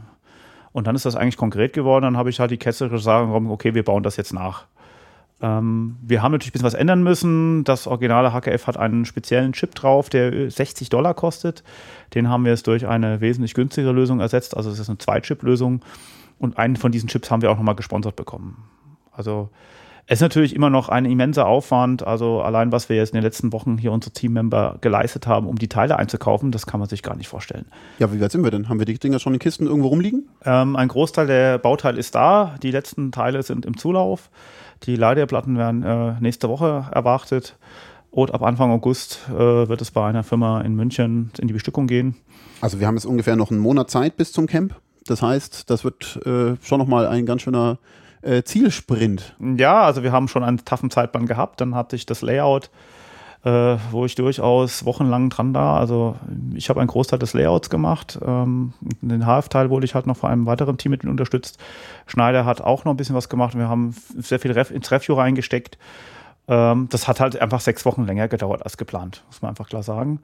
Und 0.72 0.86
dann 0.86 0.96
ist 0.96 1.04
das 1.04 1.16
eigentlich 1.16 1.36
konkret 1.36 1.74
geworden. 1.74 2.04
Dann 2.04 2.16
habe 2.16 2.30
ich 2.30 2.40
halt 2.40 2.52
die 2.52 2.60
ketzerische 2.60 3.04
sagen, 3.04 3.50
okay, 3.50 3.74
wir 3.74 3.84
bauen 3.84 4.04
das 4.04 4.18
jetzt 4.18 4.34
nach. 4.34 4.66
Ähm, 5.42 5.98
wir 6.04 6.22
haben 6.22 6.34
natürlich 6.34 6.52
ein 6.52 6.54
bisschen 6.54 6.68
was 6.68 6.76
ändern 6.76 7.02
müssen. 7.02 7.64
Das 7.64 7.88
originale 7.88 8.34
HKF 8.34 8.68
hat 8.68 8.78
einen 8.78 9.06
speziellen 9.06 9.54
Chip 9.54 9.74
drauf, 9.74 10.10
der 10.10 10.52
60 10.52 10.90
Dollar 10.90 11.16
kostet. 11.16 11.64
Den 12.14 12.30
haben 12.30 12.44
wir 12.44 12.52
jetzt 12.52 12.68
durch 12.68 12.86
eine 12.86 13.20
wesentlich 13.20 13.56
günstigere 13.56 13.92
Lösung 13.92 14.20
ersetzt. 14.20 14.56
Also 14.56 14.70
es 14.70 14.78
ist 14.78 14.88
eine 14.88 15.00
Zwei-Chip-Lösung. 15.00 15.84
Und 16.38 16.60
einen 16.60 16.76
von 16.76 16.92
diesen 16.92 17.10
Chips 17.10 17.32
haben 17.32 17.42
wir 17.42 17.50
auch 17.50 17.58
nochmal 17.58 17.74
gesponsert 17.74 18.16
bekommen. 18.16 18.64
Also 19.12 19.50
es 20.08 20.20
ist 20.20 20.22
natürlich 20.22 20.56
immer 20.56 20.70
noch 20.70 20.90
ein 20.90 21.06
immenser 21.06 21.48
Aufwand. 21.48 22.06
Also 22.06 22.42
allein, 22.42 22.72
was 22.72 22.90
wir 22.90 22.96
jetzt 22.96 23.10
in 23.10 23.16
den 23.16 23.24
letzten 23.24 23.52
Wochen 23.54 23.78
hier 23.78 23.92
unsere 23.92 24.14
Teammember 24.14 24.78
geleistet 24.82 25.26
haben, 25.26 25.48
um 25.48 25.58
die 25.58 25.68
Teile 25.68 25.98
einzukaufen, 25.98 26.52
das 26.52 26.68
kann 26.68 26.80
man 26.80 26.88
sich 26.88 27.02
gar 27.02 27.16
nicht 27.16 27.28
vorstellen. 27.28 27.66
Ja, 27.98 28.14
wie 28.14 28.22
weit 28.22 28.32
sind 28.32 28.44
wir 28.44 28.52
denn? 28.52 28.70
Haben 28.70 28.78
wir 28.78 28.86
die 28.86 29.00
Dinger 29.00 29.18
schon 29.18 29.34
in 29.34 29.40
Kisten 29.40 29.66
irgendwo 29.66 29.88
rumliegen? 29.88 30.30
Ähm, 30.44 30.76
ein 30.76 30.90
Großteil 30.90 31.26
der 31.26 31.58
Bauteile 31.58 31.98
ist 31.98 32.14
da. 32.14 32.56
Die 32.62 32.70
letzten 32.70 33.12
Teile 33.12 33.42
sind 33.42 33.66
im 33.66 33.78
Zulauf. 33.78 34.30
Die 34.84 34.96
Leiterplatten 34.96 35.58
werden 35.58 35.82
äh, 35.82 36.14
nächste 36.20 36.50
Woche 36.50 36.86
erwartet. 36.92 37.58
Und 38.12 38.32
ab 38.32 38.44
Anfang 38.44 38.70
August 38.72 39.28
äh, 39.30 39.68
wird 39.68 39.82
es 39.82 39.90
bei 39.90 40.08
einer 40.08 40.24
Firma 40.24 40.62
in 40.62 40.76
München 40.76 41.32
in 41.40 41.48
die 41.48 41.54
Bestückung 41.54 41.88
gehen. 41.88 42.16
Also 42.62 42.80
wir 42.80 42.86
haben 42.86 42.96
jetzt 42.96 43.06
ungefähr 43.06 43.36
noch 43.36 43.50
einen 43.50 43.60
Monat 43.60 43.90
Zeit 43.90 44.18
bis 44.18 44.32
zum 44.32 44.46
Camp. 44.46 44.76
Das 45.08 45.24
heißt, 45.24 45.70
das 45.70 45.84
wird 45.84 46.20
äh, 46.26 46.56
schon 46.62 46.80
nochmal 46.80 47.08
ein 47.08 47.26
ganz 47.26 47.42
schöner 47.42 47.80
äh, 48.26 48.44
Zielsprint. 48.44 49.36
Ja, 49.40 49.84
also 49.84 50.04
wir 50.04 50.12
haben 50.12 50.28
schon 50.28 50.44
einen 50.44 50.64
taffen 50.66 50.90
Zeitplan 50.90 51.26
gehabt. 51.26 51.62
Dann 51.62 51.76
hatte 51.76 51.96
ich 51.96 52.06
das 52.06 52.22
Layout, 52.22 52.70
äh, 53.44 53.78
wo 53.92 54.06
ich 54.06 54.16
durchaus 54.16 54.86
wochenlang 54.86 55.30
dran 55.30 55.54
war. 55.54 55.80
Also 55.80 56.16
ich 56.56 56.70
habe 56.70 56.80
einen 56.80 56.88
Großteil 56.88 57.20
des 57.20 57.34
Layouts 57.34 57.70
gemacht. 57.70 58.20
Ähm, 58.26 58.74
den 59.02 59.26
HF-Teil 59.26 59.70
wurde 59.70 59.86
ich 59.86 59.96
halt 59.96 60.08
noch 60.08 60.18
von 60.18 60.32
einem 60.32 60.46
weiteren 60.46 60.78
Team 60.78 60.92
mit 60.92 61.06
unterstützt. 61.06 61.60
Schneider 62.08 62.46
hat 62.46 62.62
auch 62.62 62.86
noch 62.86 62.94
ein 62.94 62.98
bisschen 62.98 63.16
was 63.16 63.30
gemacht. 63.30 63.56
Wir 63.56 63.70
haben 63.70 63.96
sehr 64.18 64.40
viel 64.40 64.52
Ref 64.52 64.72
ins 64.72 64.92
Review 64.92 65.16
reingesteckt. 65.16 65.78
Ähm, 66.48 66.88
das 66.92 67.08
hat 67.08 67.20
halt 67.20 67.40
einfach 67.42 67.60
sechs 67.60 67.86
Wochen 67.86 68.06
länger 68.06 68.28
gedauert 68.28 68.64
als 68.64 68.78
geplant, 68.78 69.24
muss 69.28 69.42
man 69.42 69.50
einfach 69.50 69.68
klar 69.68 69.82
sagen. 69.82 70.20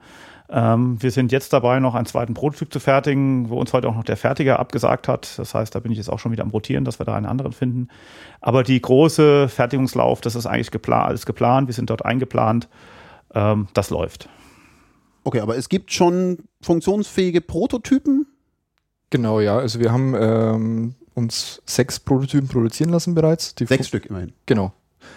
Ähm, 0.48 1.02
wir 1.02 1.10
sind 1.10 1.32
jetzt 1.32 1.52
dabei, 1.52 1.80
noch 1.80 1.94
einen 1.94 2.06
zweiten 2.06 2.34
Prototyp 2.34 2.72
zu 2.72 2.78
fertigen, 2.78 3.48
wo 3.48 3.58
uns 3.58 3.72
heute 3.72 3.88
auch 3.88 3.94
noch 3.94 4.04
der 4.04 4.16
Fertiger 4.16 4.58
abgesagt 4.58 5.08
hat. 5.08 5.38
Das 5.38 5.54
heißt, 5.54 5.74
da 5.74 5.80
bin 5.80 5.90
ich 5.90 5.98
jetzt 5.98 6.10
auch 6.10 6.18
schon 6.18 6.30
wieder 6.30 6.44
am 6.44 6.50
Rotieren, 6.50 6.84
dass 6.84 7.00
wir 7.00 7.06
da 7.06 7.14
einen 7.14 7.26
anderen 7.26 7.52
finden. 7.52 7.88
Aber 8.40 8.62
die 8.62 8.80
große 8.80 9.48
Fertigungslauf, 9.48 10.20
das 10.20 10.34
ist 10.34 10.46
eigentlich 10.46 10.70
geplant, 10.70 11.08
alles 11.08 11.26
geplant. 11.26 11.68
Wir 11.68 11.74
sind 11.74 11.90
dort 11.90 12.04
eingeplant. 12.04 12.68
Ähm, 13.34 13.68
das 13.74 13.90
läuft. 13.90 14.28
Okay, 15.24 15.40
aber 15.40 15.56
es 15.56 15.68
gibt 15.68 15.92
schon 15.92 16.38
funktionsfähige 16.60 17.40
Prototypen? 17.40 18.26
Genau, 19.10 19.40
ja. 19.40 19.56
Also 19.56 19.80
wir 19.80 19.90
haben 19.90 20.14
ähm, 20.18 20.94
uns 21.14 21.62
sechs 21.64 21.98
Prototypen 21.98 22.48
produzieren 22.48 22.90
lassen 22.90 23.14
bereits. 23.14 23.54
sechs 23.58 23.88
Stück 23.88 24.06
immerhin. 24.06 24.32
Genau. 24.46 24.72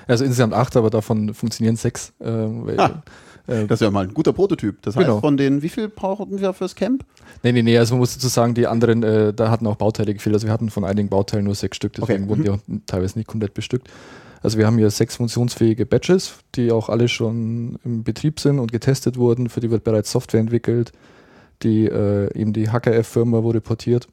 Also 0.07 0.23
insgesamt 0.23 0.53
acht, 0.53 0.75
aber 0.75 0.89
davon 0.89 1.33
funktionieren 1.33 1.75
sechs. 1.75 2.13
Äh, 2.19 2.29
ah, 2.77 3.01
äh, 3.47 3.65
das 3.65 3.81
ist 3.81 3.81
ja 3.81 3.91
mal 3.91 4.05
ein 4.05 4.13
guter 4.13 4.33
Prototyp. 4.33 4.81
Das 4.81 4.95
heißt, 4.95 5.05
genau. 5.05 5.19
von 5.19 5.37
den, 5.37 5.61
wie 5.61 5.69
viel 5.69 5.89
brauchten 5.89 6.39
wir 6.39 6.53
fürs 6.53 6.75
Camp? 6.75 7.05
Nee, 7.43 7.51
nee, 7.51 7.63
nee, 7.63 7.77
also 7.77 7.95
man 7.95 7.99
muss 7.99 8.13
dazu 8.13 8.27
sagen, 8.27 8.53
die 8.53 8.67
anderen, 8.67 9.03
äh, 9.03 9.33
da 9.33 9.49
hatten 9.49 9.67
auch 9.67 9.75
Bauteile 9.75 10.13
gefehlt. 10.13 10.35
Also 10.35 10.47
wir 10.47 10.53
hatten 10.53 10.69
von 10.69 10.83
einigen 10.83 11.09
Bauteilen 11.09 11.45
nur 11.45 11.55
sechs 11.55 11.77
Stück, 11.77 11.93
deswegen 11.93 12.23
okay. 12.23 12.29
wurden 12.29 12.43
die 12.43 12.49
mhm. 12.49 12.55
auch 12.55 12.85
teilweise 12.85 13.17
nicht 13.17 13.27
komplett 13.27 13.53
bestückt. 13.53 13.89
Also 14.41 14.59
wir 14.59 14.67
haben 14.67 14.77
hier 14.77 14.91
sechs 14.91 15.15
funktionsfähige 15.15 15.87
Batches, 15.87 16.35
die 16.53 16.71
auch 16.71 16.89
alle 16.89 17.07
schon 17.07 17.79
im 17.83 18.03
Betrieb 18.03 18.39
sind 18.39 18.59
und 18.59 18.71
getestet 18.71 19.17
wurden. 19.17 19.49
Für 19.49 19.59
die 19.59 19.71
wird 19.71 19.83
bereits 19.83 20.11
Software 20.11 20.39
entwickelt. 20.39 20.91
Die 21.63 21.85
äh, 21.85 22.31
eben 22.39 22.53
die 22.53 22.69
HKF-Firma 22.69 23.41
wurde 23.41 23.59
portiert. 23.59 24.07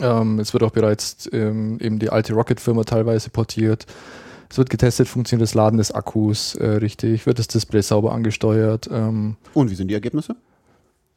Ähm, 0.00 0.38
es 0.38 0.52
wird 0.52 0.62
auch 0.62 0.70
bereits 0.70 1.28
ähm, 1.32 1.78
eben 1.80 1.98
die 1.98 2.10
alte 2.10 2.34
Rocket-Firma 2.34 2.84
teilweise 2.84 3.30
portiert. 3.30 3.86
Es 4.50 4.58
wird 4.58 4.70
getestet, 4.70 5.08
funktioniert 5.08 5.42
das 5.42 5.54
Laden 5.54 5.76
des 5.76 5.92
Akkus 5.92 6.54
äh, 6.54 6.66
richtig, 6.66 7.26
wird 7.26 7.38
das 7.38 7.48
Display 7.48 7.82
sauber 7.82 8.12
angesteuert. 8.12 8.88
Ähm, 8.90 9.36
Und 9.54 9.70
wie 9.70 9.74
sind 9.74 9.88
die 9.88 9.94
Ergebnisse? 9.94 10.36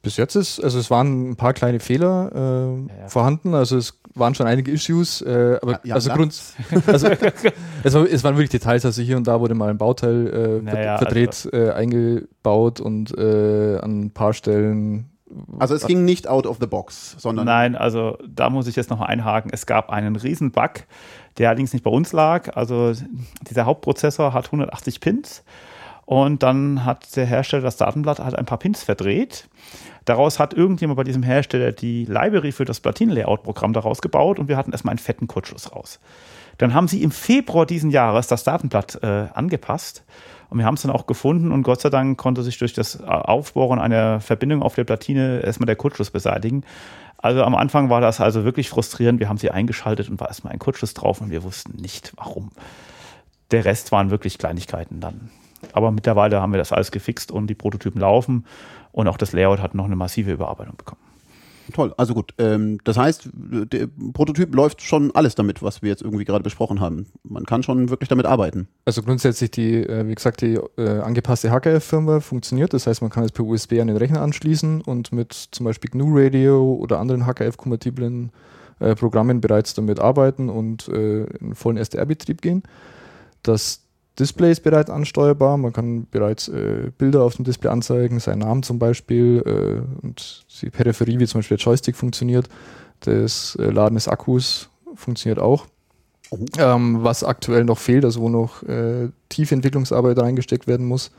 Bis 0.03 0.17
jetzt 0.17 0.35
ist, 0.35 0.59
also 0.59 0.79
es 0.79 0.89
waren 0.89 1.29
ein 1.29 1.35
paar 1.35 1.53
kleine 1.53 1.79
Fehler 1.79 2.31
äh, 2.33 2.39
ja, 2.39 3.01
ja. 3.01 3.07
vorhanden, 3.07 3.53
also 3.53 3.77
es 3.77 3.99
waren 4.15 4.33
schon 4.33 4.47
einige 4.47 4.71
Issues, 4.71 5.21
äh, 5.21 5.59
aber 5.61 5.79
ja, 5.83 5.93
also, 5.93 6.11
Grund, 6.11 6.41
also 6.87 7.07
es, 7.83 7.93
war, 7.93 8.11
es, 8.11 8.23
waren 8.23 8.35
wirklich 8.35 8.49
Details, 8.49 8.83
also 8.83 9.01
hier 9.03 9.15
und 9.15 9.27
da 9.27 9.39
wurde 9.39 9.53
mal 9.53 9.69
ein 9.69 9.77
Bauteil 9.77 10.59
äh, 10.59 10.61
naja, 10.63 10.97
verdreht 10.97 11.29
also, 11.29 11.51
äh, 11.51 11.71
eingebaut 11.71 12.79
und 12.79 13.15
äh, 13.15 13.77
an 13.77 14.05
ein 14.05 14.11
paar 14.11 14.33
Stellen 14.33 15.11
also 15.59 15.75
es 15.75 15.85
ging 15.87 16.03
nicht 16.03 16.27
out 16.27 16.45
of 16.45 16.57
the 16.59 16.67
box, 16.67 17.15
sondern. 17.17 17.45
Nein, 17.45 17.75
also 17.75 18.17
da 18.27 18.49
muss 18.49 18.67
ich 18.67 18.75
jetzt 18.75 18.89
noch 18.89 18.99
einhaken. 18.99 19.51
Es 19.53 19.65
gab 19.65 19.89
einen 19.89 20.17
riesen 20.17 20.51
Bug, 20.51 20.83
der 21.37 21.49
allerdings 21.49 21.73
nicht 21.73 21.83
bei 21.83 21.91
uns 21.91 22.11
lag. 22.13 22.55
Also 22.55 22.93
dieser 23.49 23.65
Hauptprozessor 23.65 24.33
hat 24.33 24.45
180 24.45 24.99
Pins 24.99 25.43
und 26.05 26.43
dann 26.43 26.83
hat 26.85 27.15
der 27.15 27.25
Hersteller 27.25 27.63
das 27.63 27.77
Datenblatt 27.77 28.19
hat 28.19 28.37
ein 28.37 28.45
paar 28.45 28.57
Pins 28.57 28.83
verdreht. 28.83 29.47
Daraus 30.05 30.39
hat 30.39 30.53
irgendjemand 30.53 30.97
bei 30.97 31.03
diesem 31.03 31.23
Hersteller 31.23 31.71
die 31.71 32.05
Library 32.05 32.51
für 32.51 32.65
das 32.65 32.79
Platin-Layout-Programm 32.79 33.73
daraus 33.73 34.01
gebaut 34.01 34.39
und 34.39 34.47
wir 34.47 34.57
hatten 34.57 34.71
erstmal 34.71 34.91
einen 34.91 34.99
fetten 34.99 35.27
Kurzschluss 35.27 35.71
raus. 35.71 35.99
Dann 36.57 36.73
haben 36.73 36.87
sie 36.87 37.01
im 37.01 37.11
Februar 37.11 37.65
diesen 37.65 37.91
Jahres 37.91 38.27
das 38.27 38.43
Datenblatt 38.43 38.99
äh, 39.03 39.27
angepasst 39.33 40.03
und 40.51 40.57
wir 40.57 40.65
haben 40.65 40.73
es 40.73 40.81
dann 40.81 40.91
auch 40.91 41.07
gefunden 41.07 41.53
und 41.53 41.63
Gott 41.63 41.79
sei 41.79 41.89
Dank 41.89 42.17
konnte 42.17 42.43
sich 42.43 42.59
durch 42.59 42.73
das 42.73 43.01
Aufbohren 43.01 43.79
einer 43.79 44.19
Verbindung 44.19 44.61
auf 44.61 44.75
der 44.75 44.83
Platine 44.83 45.39
erstmal 45.39 45.65
der 45.65 45.77
Kurzschluss 45.77 46.11
beseitigen. 46.11 46.65
Also 47.17 47.45
am 47.45 47.55
Anfang 47.55 47.89
war 47.89 48.01
das 48.01 48.19
also 48.19 48.43
wirklich 48.43 48.69
frustrierend. 48.69 49.21
Wir 49.21 49.29
haben 49.29 49.37
sie 49.37 49.49
eingeschaltet 49.49 50.09
und 50.09 50.19
war 50.19 50.27
erstmal 50.27 50.51
ein 50.51 50.59
Kurzschluss 50.59 50.93
drauf 50.93 51.21
und 51.21 51.31
wir 51.31 51.43
wussten 51.43 51.81
nicht 51.81 52.11
warum. 52.17 52.49
Der 53.51 53.63
Rest 53.63 53.93
waren 53.93 54.11
wirklich 54.11 54.37
Kleinigkeiten 54.39 54.99
dann. 54.99 55.29
Aber 55.71 55.89
mittlerweile 55.89 56.41
haben 56.41 56.51
wir 56.51 56.57
das 56.57 56.73
alles 56.73 56.91
gefixt 56.91 57.31
und 57.31 57.47
die 57.47 57.55
Prototypen 57.55 58.01
laufen 58.01 58.45
und 58.91 59.07
auch 59.07 59.17
das 59.17 59.31
Layout 59.31 59.61
hat 59.61 59.73
noch 59.73 59.85
eine 59.85 59.95
massive 59.95 60.33
Überarbeitung 60.33 60.75
bekommen. 60.75 61.01
Toll, 61.71 61.93
also 61.97 62.13
gut. 62.13 62.33
Ähm, 62.37 62.79
das 62.83 62.97
heißt, 62.97 63.29
der 63.33 63.87
Prototyp 64.13 64.53
läuft 64.53 64.81
schon 64.81 65.11
alles 65.11 65.35
damit, 65.35 65.61
was 65.61 65.81
wir 65.81 65.89
jetzt 65.89 66.01
irgendwie 66.01 66.25
gerade 66.25 66.43
besprochen 66.43 66.79
haben. 66.79 67.07
Man 67.23 67.45
kann 67.45 67.63
schon 67.63 67.89
wirklich 67.89 68.09
damit 68.09 68.25
arbeiten. 68.25 68.67
Also 68.85 69.01
grundsätzlich 69.01 69.51
die, 69.51 69.75
äh, 69.77 70.07
wie 70.07 70.15
gesagt, 70.15 70.41
die 70.41 70.59
äh, 70.77 70.99
angepasste 70.99 71.51
HKF-Firmware 71.51 72.21
funktioniert. 72.21 72.73
Das 72.73 72.87
heißt, 72.87 73.01
man 73.01 73.11
kann 73.11 73.23
es 73.23 73.31
per 73.31 73.45
USB 73.45 73.79
an 73.79 73.87
den 73.87 73.97
Rechner 73.97 74.21
anschließen 74.21 74.81
und 74.81 75.11
mit 75.11 75.33
zum 75.33 75.65
Beispiel 75.65 75.89
GNU 75.91 76.17
Radio 76.17 76.73
oder 76.73 76.99
anderen 76.99 77.25
HKF-kompatiblen 77.25 78.31
äh, 78.79 78.95
Programmen 78.95 79.41
bereits 79.41 79.73
damit 79.73 79.99
arbeiten 79.99 80.49
und 80.49 80.87
äh, 80.87 81.23
in 81.23 81.55
vollen 81.55 81.77
SDR-Betrieb 81.77 82.41
gehen. 82.41 82.63
Das 83.43 83.81
Display 84.19 84.51
ist 84.51 84.61
bereits 84.61 84.89
ansteuerbar. 84.89 85.57
Man 85.57 85.73
kann 85.73 86.07
bereits 86.11 86.47
äh, 86.49 86.91
Bilder 86.97 87.23
auf 87.23 87.35
dem 87.35 87.45
Display 87.45 87.71
anzeigen, 87.71 88.19
seinen 88.19 88.39
Namen 88.39 88.63
zum 88.63 88.77
Beispiel 88.77 89.41
äh, 89.45 90.05
und 90.05 90.45
die 90.61 90.69
Peripherie, 90.69 91.19
wie 91.19 91.27
zum 91.27 91.39
Beispiel 91.39 91.57
der 91.57 91.65
Joystick 91.65 91.95
funktioniert. 91.95 92.49
Das 93.01 93.55
äh, 93.55 93.69
Laden 93.69 93.95
des 93.95 94.07
Akkus 94.07 94.69
funktioniert 94.95 95.39
auch. 95.39 95.65
Oh. 96.29 96.37
Ähm, 96.57 97.03
was 97.03 97.23
aktuell 97.23 97.63
noch 97.63 97.77
fehlt, 97.77 98.05
also 98.05 98.21
wo 98.21 98.29
noch 98.29 98.63
äh, 98.63 99.09
tiefe 99.29 99.55
Entwicklungsarbeit 99.55 100.17
reingesteckt 100.19 100.67
werden 100.67 100.85
muss, 100.85 101.11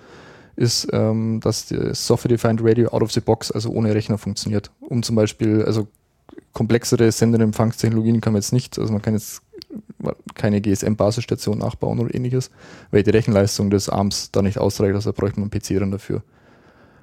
ist, 0.57 0.89
ähm, 0.93 1.41
dass 1.41 1.67
das 1.67 2.07
Software-Defined 2.07 2.61
Radio 2.63 2.89
out 2.91 3.03
of 3.03 3.13
the 3.13 3.21
box, 3.21 3.51
also 3.51 3.71
ohne 3.71 3.95
Rechner 3.95 4.19
funktioniert. 4.19 4.71
Um 4.81 5.03
zum 5.03 5.17
Beispiel, 5.17 5.65
also 5.65 5.89
komplexere 6.53 7.11
Senderempfangstechnologien 7.11 8.21
kann 8.21 8.33
man 8.35 8.41
jetzt 8.41 8.53
nicht, 8.53 8.79
also 8.79 8.93
man 8.93 9.03
kann 9.03 9.15
jetzt 9.15 9.43
keine 10.35 10.61
GSM-Basisstation 10.61 11.59
nachbauen 11.59 11.99
oder 11.99 12.15
ähnliches, 12.15 12.51
weil 12.91 13.03
die 13.03 13.11
Rechenleistung 13.11 13.71
des 13.71 13.89
Arms 13.89 14.31
da 14.33 14.43
nicht 14.43 14.59
ausreicht, 14.59 14.95
also 14.95 15.13
bräuchte 15.13 15.41
man 15.41 15.51
einen 15.51 15.61
PC 15.61 15.81
dann 15.81 15.91
dafür. 15.91 16.23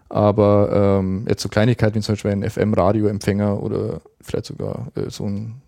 Aber 0.10 1.00
ähm, 1.00 1.26
jetzt 1.30 1.44
so 1.44 1.50
Kleinigkeiten 1.50 1.96
wie 1.96 2.02
zum 2.02 2.14
Beispiel 2.14 2.32
ein 2.32 2.50
FM-Radio-Empfänger 2.50 3.62
oder 3.62 4.02
vielleicht 4.22 4.48
sogar 4.48 4.88
äh, 4.96 5.10
so 5.10 5.26
einen 5.26 5.62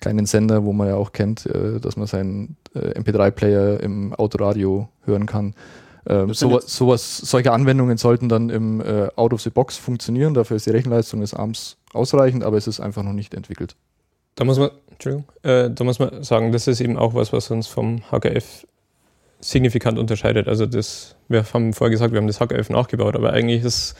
kleinen 0.00 0.26
Sender, 0.26 0.64
wo 0.64 0.72
man 0.72 0.88
ja 0.88 0.94
auch 0.94 1.12
kennt, 1.12 1.46
äh, 1.46 1.80
dass 1.80 1.96
man 1.96 2.06
seinen 2.06 2.56
äh, 2.74 2.98
MP3-Player 2.98 3.80
im 3.80 4.14
Autoradio 4.14 4.88
hören 5.04 5.26
kann. 5.26 5.54
Ähm, 6.06 6.32
sowas, 6.32 6.64
sowas, 6.74 7.18
solche 7.18 7.52
Anwendungen 7.52 7.98
sollten 7.98 8.28
dann 8.28 8.48
im 8.50 8.80
äh, 8.80 9.08
Out 9.16 9.34
of 9.34 9.42
the 9.42 9.50
Box 9.50 9.76
funktionieren. 9.76 10.32
Dafür 10.32 10.56
ist 10.56 10.66
die 10.66 10.70
Rechenleistung 10.70 11.20
des 11.20 11.34
Arms 11.34 11.76
ausreichend, 11.92 12.44
aber 12.44 12.56
es 12.56 12.66
ist 12.66 12.80
einfach 12.80 13.02
noch 13.02 13.12
nicht 13.12 13.34
entwickelt. 13.34 13.76
Da 14.36 14.44
muss 14.44 14.58
man, 14.58 14.70
Entschuldigung, 15.00 15.24
äh, 15.44 15.70
da 15.70 15.84
muss 15.84 15.98
man 15.98 16.22
sagen, 16.22 16.52
das 16.52 16.66
ist 16.66 16.80
eben 16.82 16.98
auch 16.98 17.14
was, 17.14 17.32
was 17.32 17.50
uns 17.50 17.66
vom 17.66 18.02
HKF 18.10 18.66
signifikant 19.40 19.98
unterscheidet. 19.98 20.46
Also 20.46 20.66
das, 20.66 21.16
wir 21.28 21.42
haben 21.54 21.72
vorher 21.72 21.90
gesagt, 21.90 22.12
wir 22.12 22.20
haben 22.20 22.26
das 22.26 22.38
HKF 22.38 22.68
nachgebaut, 22.68 23.16
aber 23.16 23.32
eigentlich 23.32 23.64
ist 23.64 23.94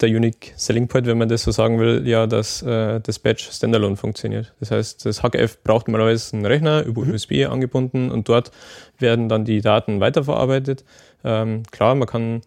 der 0.00 0.10
Unique 0.10 0.52
Selling 0.56 0.88
Point, 0.88 1.06
wenn 1.06 1.16
man 1.16 1.30
das 1.30 1.44
so 1.44 1.52
sagen 1.52 1.78
will, 1.78 2.06
ja, 2.06 2.26
dass 2.26 2.60
äh, 2.60 3.00
das 3.00 3.18
Batch 3.18 3.50
Standalone 3.50 3.96
funktioniert. 3.96 4.52
Das 4.60 4.70
heißt, 4.70 5.06
das 5.06 5.22
HKF 5.22 5.62
braucht 5.64 5.88
normalerweise 5.88 6.36
einen 6.36 6.44
Rechner 6.44 6.82
über 6.82 7.06
mhm. 7.06 7.14
USB 7.14 7.46
angebunden 7.48 8.10
und 8.10 8.28
dort 8.28 8.50
werden 8.98 9.30
dann 9.30 9.46
die 9.46 9.62
Daten 9.62 10.00
weiterverarbeitet. 10.00 10.84
Ähm, 11.24 11.62
klar, 11.70 11.94
man 11.94 12.06
kann 12.06 12.42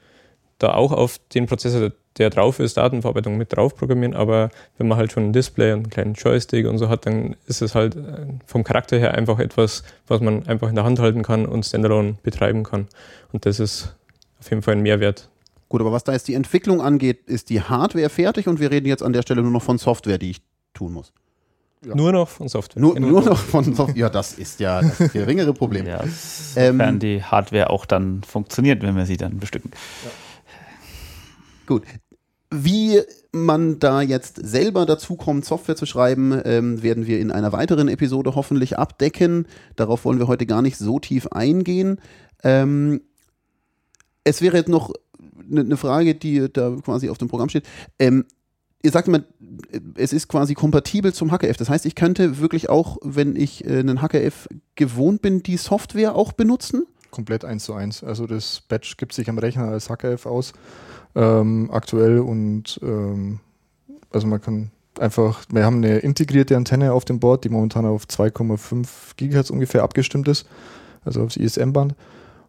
da 0.59 0.75
auch 0.75 0.91
auf 0.91 1.17
den 1.33 1.47
Prozessor 1.47 1.91
der 2.19 2.29
drauf 2.29 2.59
ist, 2.59 2.77
Datenverarbeitung 2.77 3.37
mit 3.37 3.55
drauf 3.55 3.75
programmieren, 3.75 4.13
aber 4.13 4.49
wenn 4.77 4.87
man 4.87 4.97
halt 4.97 5.11
schon 5.11 5.29
ein 5.29 5.33
Display 5.33 5.71
und 5.71 5.79
einen 5.79 5.89
kleinen 5.89 6.13
Joystick 6.13 6.67
und 6.67 6.77
so 6.77 6.89
hat, 6.89 7.05
dann 7.05 7.35
ist 7.47 7.61
es 7.61 7.73
halt 7.73 7.95
äh, 7.95 8.27
vom 8.45 8.63
Charakter 8.63 8.99
her 8.99 9.15
einfach 9.15 9.39
etwas, 9.39 9.83
was 10.07 10.21
man 10.21 10.45
einfach 10.47 10.69
in 10.69 10.75
der 10.75 10.83
Hand 10.83 10.99
halten 10.99 11.23
kann 11.23 11.45
und 11.45 11.65
standalone 11.65 12.15
betreiben 12.21 12.63
kann. 12.63 12.87
Und 13.31 13.45
das 13.45 13.59
ist 13.59 13.95
auf 14.39 14.49
jeden 14.49 14.61
Fall 14.61 14.75
ein 14.75 14.81
Mehrwert. 14.81 15.29
Gut, 15.69 15.81
aber 15.81 15.91
was 15.91 16.03
da 16.03 16.13
jetzt 16.13 16.27
die 16.27 16.33
Entwicklung 16.33 16.81
angeht, 16.81 17.27
ist 17.27 17.49
die 17.49 17.61
Hardware 17.61 18.09
fertig 18.09 18.47
und 18.47 18.59
wir 18.59 18.71
reden 18.71 18.87
jetzt 18.87 19.03
an 19.03 19.13
der 19.13 19.21
Stelle 19.21 19.41
nur 19.41 19.51
noch 19.51 19.63
von 19.63 19.77
Software, 19.77 20.17
die 20.17 20.31
ich 20.31 20.41
tun 20.73 20.93
muss. 20.93 21.13
Ja. 21.85 21.95
Nur 21.95 22.11
noch 22.11 22.27
von 22.27 22.49
Software. 22.49 22.81
Nur, 22.81 22.99
nur 22.99 23.21
noch 23.21 23.37
von 23.37 23.63
Software. 23.63 23.95
Ja, 23.95 24.09
das 24.09 24.33
ist 24.33 24.59
ja 24.59 24.81
das 24.81 25.13
geringere 25.13 25.53
Problem. 25.53 25.87
Ja, 25.87 26.03
sofern 26.05 26.79
ähm, 26.79 26.99
die 26.99 27.23
Hardware 27.23 27.69
auch 27.69 27.85
dann 27.85 28.21
funktioniert, 28.23 28.81
wenn 28.81 28.97
wir 28.97 29.05
sie 29.05 29.15
dann 29.15 29.37
bestücken. 29.37 29.71
Ja. 30.03 30.11
Gut. 31.67 31.83
Wie 32.51 33.01
man 33.31 33.77
da 33.77 34.01
jetzt 34.01 34.37
selber 34.43 34.87
dazu 34.87 35.15
kommt, 35.15 35.45
Software 35.45 35.75
zu 35.75 35.85
schreiben, 35.85 36.41
ähm, 36.45 36.81
werden 36.81 37.05
wir 37.05 37.19
in 37.19 37.31
einer 37.31 37.51
weiteren 37.51 37.87
Episode 37.87 38.33
hoffentlich 38.33 38.79
abdecken. 38.79 39.45
Darauf 39.75 40.03
wollen 40.03 40.17
wir 40.17 40.27
heute 40.27 40.47
gar 40.47 40.63
nicht 40.63 40.77
so 40.77 40.99
tief 40.99 41.27
eingehen. 41.27 42.01
Ähm, 42.43 43.01
es 44.23 44.41
wäre 44.41 44.57
jetzt 44.57 44.69
noch 44.69 44.93
eine 45.49 45.63
ne 45.63 45.77
Frage, 45.77 46.15
die 46.15 46.51
da 46.51 46.75
quasi 46.83 47.09
auf 47.09 47.19
dem 47.19 47.27
Programm 47.27 47.49
steht. 47.49 47.67
Ähm, 47.99 48.25
ihr 48.81 48.91
sagt 48.91 49.07
immer, 49.07 49.23
es 49.95 50.11
ist 50.11 50.27
quasi 50.27 50.55
kompatibel 50.55 51.13
zum 51.13 51.31
HKF. 51.31 51.57
Das 51.57 51.69
heißt, 51.69 51.85
ich 51.85 51.95
könnte 51.95 52.39
wirklich 52.39 52.69
auch, 52.69 52.97
wenn 53.03 53.35
ich 53.35 53.65
äh, 53.65 53.79
einen 53.79 54.01
HKF 54.01 54.47
gewohnt 54.75 55.21
bin, 55.21 55.43
die 55.43 55.57
Software 55.57 56.15
auch 56.15 56.33
benutzen? 56.33 56.85
Komplett 57.11 57.45
eins 57.45 57.63
zu 57.63 57.73
eins. 57.73 58.03
Also 58.03 58.27
das 58.27 58.61
Batch 58.61 58.97
gibt 58.97 59.13
sich 59.13 59.29
am 59.29 59.37
Rechner 59.37 59.65
als 59.65 59.89
HKF 59.89 60.25
aus 60.25 60.53
ähm, 61.15 61.69
aktuell 61.71 62.19
und 62.19 62.79
ähm, 62.83 63.39
also 64.11 64.27
man 64.27 64.41
kann 64.41 64.71
einfach, 64.99 65.43
wir 65.51 65.65
haben 65.65 65.77
eine 65.77 65.99
integrierte 65.99 66.55
Antenne 66.57 66.93
auf 66.93 67.05
dem 67.05 67.19
Board, 67.19 67.43
die 67.43 67.49
momentan 67.49 67.85
auf 67.85 68.05
2,5 68.05 68.87
Gigahertz 69.17 69.49
ungefähr 69.49 69.83
abgestimmt 69.83 70.27
ist, 70.27 70.47
also 71.03 71.23
aufs 71.23 71.37
ISM-Band 71.37 71.95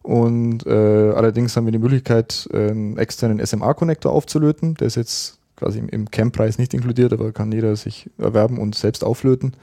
Und 0.03 0.65
äh, 0.65 0.69
allerdings 0.69 1.55
haben 1.55 1.65
wir 1.65 1.71
die 1.71 1.79
Möglichkeit, 1.79 2.49
einen 2.53 2.97
externen 2.97 3.45
SMA-Connector 3.45 4.11
aufzulöten. 4.11 4.75
Der 4.75 4.87
ist 4.87 4.95
jetzt 4.95 5.37
quasi 5.55 5.79
im, 5.79 5.89
im 5.89 6.09
Camp-Preis 6.09 6.57
nicht 6.57 6.73
inkludiert, 6.73 7.13
aber 7.13 7.31
kann 7.31 7.51
jeder 7.51 7.75
sich 7.75 8.09
erwerben 8.17 8.57
und 8.57 8.75
selbst 8.75 9.03
auflöten. 9.03 9.53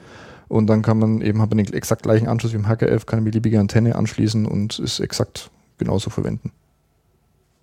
Und 0.49 0.67
dann 0.67 0.81
kann 0.81 0.99
man 0.99 1.21
eben, 1.21 1.41
hat 1.41 1.49
man 1.49 1.59
den 1.59 1.71
exakt 1.73 2.03
gleichen 2.03 2.27
Anschluss 2.27 2.51
wie 2.51 2.57
im 2.57 2.67
HKF, 2.67 3.05
kann 3.05 3.19
eine 3.19 3.25
beliebige 3.29 3.59
Antenne 3.59 3.95
anschließen 3.95 4.45
und 4.45 4.79
ist 4.79 4.99
exakt 4.99 5.51
genauso 5.77 6.09
verwenden 6.09 6.51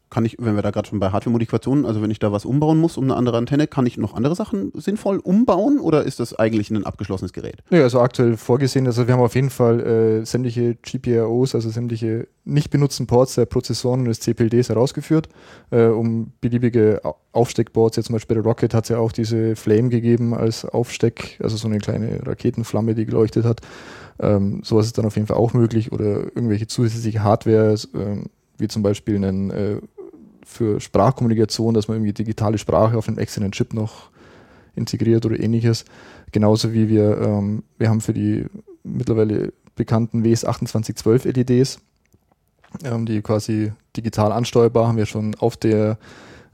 kann 0.08 0.25
ich, 0.25 0.36
wenn 0.38 0.54
wir 0.54 0.62
da 0.62 0.70
gerade 0.70 0.88
schon 0.88 1.00
bei 1.00 1.10
Hardware-Modifikationen, 1.10 1.84
also 1.84 2.00
wenn 2.00 2.10
ich 2.10 2.18
da 2.18 2.30
was 2.30 2.44
umbauen 2.44 2.78
muss 2.78 2.96
um 2.96 3.04
eine 3.04 3.16
andere 3.16 3.38
Antenne, 3.38 3.66
kann 3.66 3.86
ich 3.86 3.98
noch 3.98 4.14
andere 4.14 4.34
Sachen 4.34 4.70
sinnvoll 4.75 5.18
umbauen 5.18 5.80
oder 5.80 6.04
ist 6.04 6.20
das 6.20 6.34
eigentlich 6.34 6.70
ein 6.70 6.84
abgeschlossenes 6.84 7.32
Gerät? 7.32 7.62
Ja, 7.70 7.82
also 7.82 8.00
aktuell 8.00 8.36
vorgesehen, 8.36 8.86
also 8.86 9.06
wir 9.06 9.14
haben 9.14 9.20
auf 9.20 9.34
jeden 9.34 9.50
Fall 9.50 9.80
äh, 9.80 10.25
sämtliche 10.25 10.76
GPIOs, 10.76 11.54
also 11.54 11.70
sämtliche 11.70 12.28
nicht 12.44 12.70
benutzten 12.70 13.08
Ports 13.08 13.34
der 13.34 13.46
Prozessoren 13.46 14.00
und 14.00 14.06
des 14.06 14.20
CPLDs 14.20 14.68
herausgeführt, 14.68 15.28
äh, 15.70 15.86
um 15.86 16.32
beliebige 16.40 17.00
Aufsteckboards, 17.32 17.96
jetzt 17.96 18.06
zum 18.06 18.14
Beispiel 18.14 18.36
der 18.36 18.44
Rocket 18.44 18.75
hat 18.75 18.84
es 18.84 18.90
ja 18.90 18.98
auch 18.98 19.12
diese 19.12 19.56
Flame 19.56 19.88
gegeben 19.88 20.34
als 20.34 20.64
Aufsteck, 20.64 21.38
also 21.42 21.56
so 21.56 21.66
eine 21.66 21.78
kleine 21.78 22.25
Raketenflamme, 22.25 22.94
die 22.94 23.06
geleuchtet 23.06 23.44
hat. 23.44 23.60
Ähm, 24.18 24.62
sowas 24.62 24.86
ist 24.86 24.96
dann 24.96 25.04
auf 25.04 25.16
jeden 25.16 25.26
Fall 25.26 25.36
auch 25.36 25.52
möglich 25.52 25.92
oder 25.92 26.25
irgendwelche 26.25 26.66
zusätzliche 26.66 27.22
Hardware, 27.22 27.75
äh, 27.75 28.16
wie 28.58 28.68
zum 28.68 28.82
Beispiel 28.82 29.16
einen 29.16 29.50
äh, 29.50 29.80
für 30.47 30.81
Sprachkommunikation, 30.81 31.75
dass 31.75 31.88
man 31.88 31.99
irgendwie 31.99 32.12
digitale 32.12 32.57
Sprache 32.57 32.97
auf 32.97 33.09
einem 33.09 33.19
externen 33.19 33.53
Chip 33.53 33.75
noch 33.75 34.11
integriert 34.76 35.26
oder 35.26 35.38
ähnliches. 35.38 35.85
Genauso 36.33 36.73
wie 36.73 36.88
wir, 36.88 37.19
ähm, 37.21 37.65
wir 37.79 37.91
haben 37.91 38.00
für 38.00 38.12
die 38.12 38.47
mittlerweile 38.85 39.53
bekannten 39.75 40.23
WS2812 40.23 41.37
LEDs, 41.37 41.81
ähm, 42.85 43.07
die 43.07 43.21
quasi 43.23 43.73
digital 43.97 44.33
ansteuerbar, 44.33 44.88
haben 44.88 44.97
wir 44.97 45.07
schon 45.07 45.35
auf 45.35 45.57
der 45.57 45.99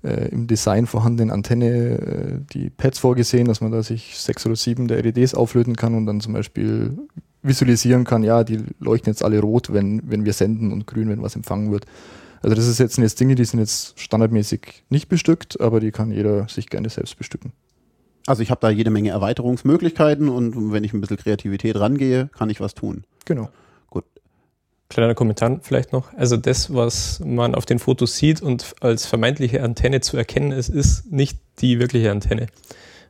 äh, 0.03 0.29
im 0.31 0.47
Design 0.47 0.87
vorhandenen 0.87 1.31
Antenne 1.31 1.67
äh, 1.69 2.39
die 2.53 2.71
Pads 2.71 2.99
vorgesehen, 2.99 3.47
dass 3.47 3.61
man 3.61 3.73
da 3.73 3.83
sich 3.83 4.19
sechs 4.19 4.45
oder 4.47 4.57
sieben 4.57 4.89
der 4.89 5.03
LEDs 5.03 5.35
auflöten 5.35 5.77
kann 5.77 5.95
und 5.95 6.07
dann 6.07 6.21
zum 6.21 6.33
Beispiel 6.33 6.97
visualisieren 7.43 8.05
kann, 8.05 8.23
ja, 8.23 8.43
die 8.43 8.61
leuchten 8.81 9.13
jetzt 9.13 9.23
alle 9.23 9.41
rot, 9.41 9.73
wenn, 9.73 10.03
wenn 10.11 10.25
wir 10.25 10.33
senden 10.33 10.73
und 10.73 10.87
grün, 10.87 11.09
wenn 11.09 11.23
was 11.23 11.37
empfangen 11.37 11.71
wird. 11.71 11.87
Also 12.43 12.57
das 12.57 12.67
ist 12.67 12.79
jetzt, 12.79 12.95
sind 12.95 13.05
jetzt 13.05 13.21
Dinge, 13.21 13.35
die 13.35 13.45
sind 13.45 13.61
jetzt 13.61 13.99
standardmäßig 13.99 14.85
nicht 14.89 15.09
bestückt, 15.09 15.61
aber 15.61 15.81
die 15.81 15.93
kann 15.93 16.11
jeder 16.11 16.49
sich 16.49 16.69
gerne 16.69 16.89
selbst 16.89 17.17
bestücken. 17.17 17.53
Also 18.27 18.43
ich 18.43 18.51
habe 18.51 18.61
da 18.61 18.71
jede 18.71 18.91
Menge 18.91 19.11
Erweiterungsmöglichkeiten 19.11 20.29
und 20.29 20.73
wenn 20.73 20.85
ich 20.85 20.93
ein 20.93 21.01
bisschen 21.01 21.17
Kreativität 21.17 21.77
rangehe, 21.77 22.31
kann 22.37 22.51
ich 22.51 22.61
was 22.61 22.75
tun. 22.75 23.05
Genau. 23.25 23.49
Gut. 23.91 24.05
Kleiner 24.89 25.15
Kommentar 25.15 25.59
vielleicht 25.63 25.93
noch. 25.93 26.13
Also 26.15 26.37
das, 26.37 26.73
was 26.73 27.21
man 27.25 27.55
auf 27.55 27.67
den 27.67 27.79
Fotos 27.79 28.17
sieht 28.17 28.41
und 28.41 28.75
als 28.81 29.07
vermeintliche 29.07 29.63
Antenne 29.63 30.01
zu 30.01 30.17
erkennen 30.17 30.53
ist, 30.53 30.69
ist 30.69 31.11
nicht 31.11 31.39
die 31.61 31.81
wirkliche 31.81 32.11
Antenne. 32.11 32.47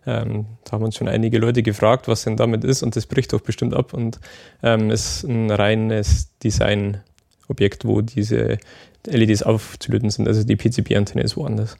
Ähm, 0.06 0.46
da 0.64 0.72
haben 0.72 0.84
uns 0.84 0.96
schon 0.96 1.08
einige 1.08 1.38
Leute 1.38 1.62
gefragt, 1.62 2.08
was 2.08 2.24
denn 2.24 2.36
damit 2.36 2.64
ist 2.64 2.82
und 2.82 2.96
das 2.96 3.06
bricht 3.06 3.32
doch 3.32 3.40
bestimmt 3.40 3.74
ab 3.74 3.92
und 3.92 4.18
ähm, 4.62 4.90
ist 4.90 5.22
ein 5.24 5.50
reines 5.50 6.36
Designobjekt, 6.38 7.84
wo 7.84 8.00
diese 8.00 8.58
LEDs 9.06 9.42
aufzulöten 9.42 10.10
sind. 10.10 10.28
Also 10.28 10.44
die 10.44 10.56
PCB-Antenne 10.56 11.22
ist 11.22 11.36
woanders 11.36 11.76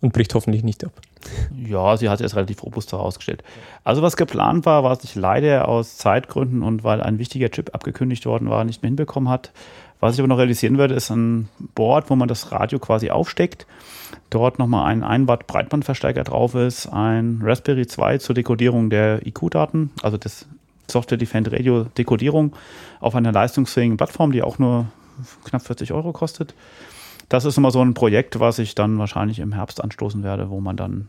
und 0.00 0.12
bricht 0.12 0.34
hoffentlich 0.34 0.62
nicht 0.62 0.84
ab. 0.84 0.92
Ja, 1.56 1.96
sie 1.96 2.08
hat 2.08 2.20
es 2.20 2.36
relativ 2.36 2.62
robust 2.62 2.92
herausgestellt. 2.92 3.42
Also 3.82 4.02
was 4.02 4.16
geplant 4.16 4.66
war, 4.66 4.84
was 4.84 5.00
sich 5.00 5.14
leider 5.14 5.66
aus 5.66 5.96
Zeitgründen 5.96 6.62
und 6.62 6.84
weil 6.84 7.00
ein 7.00 7.18
wichtiger 7.18 7.50
Chip 7.50 7.74
abgekündigt 7.74 8.26
worden 8.26 8.50
war, 8.50 8.64
nicht 8.64 8.82
mehr 8.82 8.88
hinbekommen 8.88 9.30
hat. 9.30 9.52
Was 10.00 10.14
ich 10.14 10.20
aber 10.20 10.28
noch 10.28 10.36
realisieren 10.36 10.76
werde, 10.76 10.94
ist 10.94 11.08
ein 11.08 11.48
Board, 11.74 12.10
wo 12.10 12.16
man 12.16 12.28
das 12.28 12.52
Radio 12.52 12.78
quasi 12.78 13.10
aufsteckt. 13.10 13.66
Dort 14.28 14.58
nochmal 14.58 14.92
ein 14.92 15.02
1 15.02 15.28
Watt 15.28 15.46
Breitbandverstärker 15.46 16.24
drauf 16.24 16.54
ist, 16.54 16.86
ein 16.88 17.40
Raspberry 17.42 17.86
2 17.86 18.18
zur 18.18 18.34
Dekodierung 18.34 18.90
der 18.90 19.26
IQ-Daten, 19.26 19.90
also 20.02 20.18
das 20.18 20.46
Software 20.90 21.16
Defend 21.16 21.50
Radio 21.50 21.84
Dekodierung 21.96 22.54
auf 23.00 23.14
einer 23.14 23.32
leistungsfähigen 23.32 23.96
Plattform, 23.96 24.32
die 24.32 24.42
auch 24.42 24.58
nur 24.58 24.86
knapp 25.44 25.62
40 25.62 25.92
Euro 25.92 26.12
kostet. 26.12 26.54
Das 27.28 27.44
ist 27.44 27.56
immer 27.56 27.70
so 27.70 27.82
ein 27.82 27.94
Projekt, 27.94 28.40
was 28.40 28.58
ich 28.58 28.74
dann 28.74 28.98
wahrscheinlich 28.98 29.38
im 29.38 29.52
Herbst 29.52 29.82
anstoßen 29.82 30.22
werde, 30.22 30.50
wo 30.50 30.60
man 30.60 30.76
dann 30.76 31.08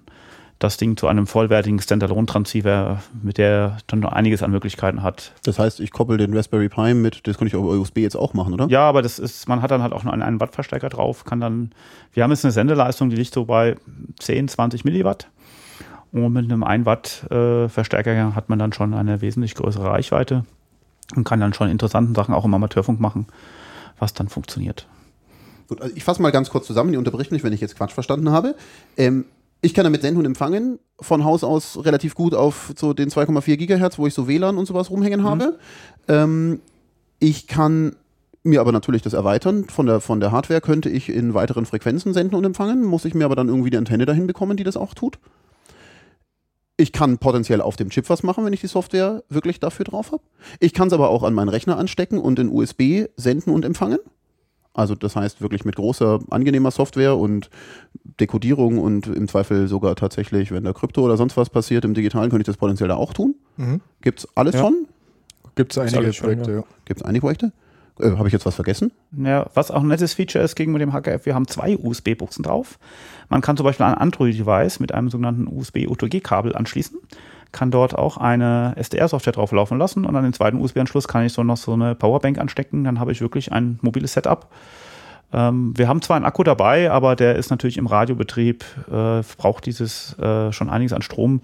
das 0.60 0.78
Ding 0.78 0.96
zu 0.96 1.08
einem 1.08 1.28
vollwertigen 1.28 1.80
Standalone-Transceiver, 1.80 3.02
mit 3.22 3.38
der 3.38 3.78
dann 3.88 4.00
noch 4.00 4.14
einiges 4.14 4.42
an 4.42 4.52
Möglichkeiten 4.52 5.04
hat. 5.04 5.34
Das 5.44 5.60
heißt, 5.60 5.82
ich 5.82 5.92
koppel 5.92 6.18
den 6.18 6.34
Raspberry 6.34 6.70
Pi 6.70 6.94
mit, 6.94 7.28
das 7.28 7.38
kann 7.38 7.48
ich 7.48 7.54
über 7.54 7.64
USB 7.64 7.98
jetzt 7.98 8.16
auch 8.16 8.34
machen, 8.34 8.54
oder? 8.54 8.68
Ja, 8.68 8.88
aber 8.88 9.02
das 9.02 9.20
ist, 9.20 9.50
man 9.50 9.62
hat 9.62 9.72
dann 9.72 9.82
halt 9.82 9.92
auch 9.92 10.04
noch 10.04 10.14
einen, 10.14 10.22
einen 10.22 10.40
Wattverstärker 10.40 10.88
drauf, 10.88 11.26
kann 11.26 11.42
dann, 11.42 11.72
wir 12.14 12.24
haben 12.24 12.32
jetzt 12.32 12.46
eine 12.46 12.54
Sendeleistung, 12.54 13.10
die 13.10 13.18
liegt 13.18 13.34
so 13.34 13.46
bei 13.46 13.76
10, 14.20 14.48
20 14.48 14.86
Milliwatt. 14.86 15.28
Und 16.14 16.32
mit 16.32 16.46
einem 16.46 16.64
1 16.64 16.86
Watt 16.86 17.30
äh, 17.30 17.68
Verstärker 17.68 18.34
hat 18.36 18.48
man 18.48 18.58
dann 18.58 18.72
schon 18.72 18.94
eine 18.94 19.20
wesentlich 19.20 19.56
größere 19.56 19.90
Reichweite 19.90 20.46
und 21.18 21.26
kann 21.26 21.42
dann 21.42 21.54
schon 21.54 21.70
interessanten 21.70 22.16
Sachen 22.16 22.34
auch 22.34 22.46
im 22.46 22.54
Amateurfunk 22.54 23.02
machen 23.02 23.28
was 24.00 24.14
dann 24.14 24.30
funktioniert. 24.30 24.88
Gut, 25.68 25.82
also 25.82 25.96
ich 25.96 26.04
fasse 26.04 26.22
mal 26.22 26.32
ganz 26.32 26.50
kurz 26.50 26.68
zusammen, 26.68 26.92
die 26.92 26.98
unterbricht 26.98 27.32
mich, 27.32 27.44
wenn 27.44 27.54
ich 27.54 27.62
jetzt 27.62 27.76
Quatsch 27.76 27.94
verstanden 27.94 28.30
habe. 28.30 28.56
Ähm, 28.98 29.26
ich 29.62 29.74
kann 29.74 29.84
damit 29.84 30.02
senden 30.02 30.20
und 30.20 30.26
empfangen, 30.26 30.80
von 31.00 31.24
Haus 31.24 31.44
aus 31.44 31.84
relativ 31.84 32.14
gut 32.14 32.36
auf 32.36 32.74
so 32.76 32.94
den 32.94 33.10
2,4 33.10 33.58
Gigahertz, 33.58 33.98
wo 33.98 34.06
ich 34.06 34.14
so 34.14 34.28
WLAN 34.28 34.58
und 34.58 34.68
sowas 34.68 34.92
rumhängen 34.92 35.22
mhm. 35.22 35.26
habe. 35.26 35.60
Ähm, 36.08 36.60
ich 37.20 37.48
kann 37.48 37.96
mir 38.44 38.62
aber 38.62 38.72
natürlich 38.72 39.02
das 39.02 39.14
erweitern. 39.14 39.66
Von 39.66 39.88
der, 39.88 40.02
von 40.02 40.20
der 40.20 40.32
Hardware 40.32 40.62
könnte 40.62 40.90
ich 40.90 41.10
in 41.10 41.34
weiteren 41.34 41.66
Frequenzen 41.66 42.14
senden 42.14 42.36
und 42.36 42.46
empfangen, 42.46 42.84
muss 42.84 43.06
ich 43.06 43.16
mir 43.16 43.26
aber 43.26 43.36
dann 43.36 43.48
irgendwie 43.48 43.72
die 43.72 43.78
Antenne 43.78 44.06
dahin 44.06 44.28
bekommen, 44.28 44.56
die 44.56 44.64
das 44.64 44.78
auch 44.78 44.94
tut. 44.94 45.18
Ich 46.78 46.92
kann 46.92 47.18
potenziell 47.18 47.62
auf 47.62 47.78
dem 47.78 47.90
Chip 47.90 48.10
was 48.10 48.24
machen, 48.24 48.44
wenn 48.46 48.54
ich 48.54 48.62
die 48.62 48.68
Software 48.68 49.24
wirklich 49.30 49.60
dafür 49.60 49.86
drauf 49.86 50.12
habe. 50.12 50.24
Ich 50.60 50.74
kann 50.74 50.88
es 50.88 50.94
aber 50.94 51.10
auch 51.10 51.24
an 51.24 51.34
meinen 51.34 51.50
Rechner 51.50 51.78
anstecken 51.78 52.20
und 52.20 52.38
in 52.38 52.50
USB 52.50 53.06
senden 53.16 53.54
und 53.54 53.64
empfangen. 53.64 54.00
Also 54.74 54.94
das 54.94 55.16
heißt 55.16 55.42
wirklich 55.42 55.64
mit 55.64 55.78
großer, 55.78 56.20
angenehmer 56.30 56.70
Software 56.70 57.16
und 57.16 57.50
Dekodierung 58.20 58.78
und 58.78 59.08
im 59.08 59.30
Zweifel 59.30 59.70
sogar 59.70 59.96
tatsächlich, 59.96 60.52
wenn 60.52 60.66
da 60.66 60.74
Krypto 60.74 61.02
oder 61.02 61.16
sonst 61.16 61.38
was 61.38 61.50
passiert 61.50 61.86
im 61.86 61.94
Digitalen, 61.94 62.30
könnte 62.30 62.42
ich 62.42 62.48
das 62.48 62.58
potenziell 62.58 62.90
da 62.90 62.96
auch 62.96 63.14
tun. 63.14 63.36
Mhm. 63.56 63.80
Gibt 64.02 64.20
es 64.20 64.28
alles 64.36 64.56
ja. 64.56 64.62
schon? 64.62 64.88
Gibt 65.56 65.72
es 65.72 65.78
einige 65.78 66.12
Projekte, 66.12 66.52
ja. 66.52 66.64
Gibt 66.84 67.00
es 67.00 67.06
einige 67.06 67.22
Projekte? 67.22 67.54
Äh, 68.00 68.12
Habe 68.12 68.28
ich 68.28 68.34
jetzt 68.34 68.46
was 68.46 68.56
vergessen? 68.56 68.92
Ja, 69.18 69.48
was 69.54 69.72
auch 69.72 69.82
ein 69.82 69.88
nettes 69.88 70.14
Feature 70.14 70.44
ist 70.44 70.56
gegenüber 70.56 70.80
dem 70.80 70.94
HKF, 70.94 71.26
wir 71.26 71.36
haben 71.36 71.48
zwei 71.48 71.78
USB-Buchsen 71.78 72.44
drauf. 72.44 72.78
Man 73.30 73.42
kann 73.42 73.58
zum 73.58 73.64
Beispiel 73.64 73.86
ein 73.86 73.96
Android-Device 73.96 74.80
mit 74.80 74.94
einem 74.94 75.10
sogenannten 75.10 75.48
USB-OTG-Kabel 75.48 76.56
anschließen, 76.56 77.00
kann 77.52 77.72
dort 77.72 77.98
auch 77.98 78.18
eine 78.18 78.74
SDR-Software 78.76 79.34
drauf 79.34 79.52
laufen 79.52 79.78
lassen 79.78 80.06
und 80.06 80.16
an 80.16 80.24
den 80.24 80.34
zweiten 80.34 80.60
USB-Anschluss 80.60 81.08
kann 81.08 81.26
ich 81.26 81.34
so 81.34 81.44
noch 81.44 81.58
so 81.58 81.74
eine 81.74 81.96
Powerbank 81.96 82.38
anstecken. 82.38 82.84
Dann 82.84 83.00
habe 83.00 83.12
ich 83.12 83.22
wirklich 83.22 83.52
ein 83.52 83.80
mobiles 83.82 84.14
Setup. 84.14 84.50
Ähm, 85.32 85.74
wir 85.76 85.88
haben 85.88 86.02
zwar 86.02 86.18
einen 86.18 86.26
Akku 86.26 86.44
dabei, 86.44 86.92
aber 86.92 87.16
der 87.16 87.36
ist 87.36 87.50
natürlich 87.50 87.78
im 87.78 87.88
Radiobetrieb, 87.88 88.64
äh, 88.92 89.22
braucht 89.38 89.66
dieses 89.66 90.18
äh, 90.20 90.52
schon 90.52 90.70
einiges 90.70 90.94
an 90.94 91.02
Strom. 91.02 91.42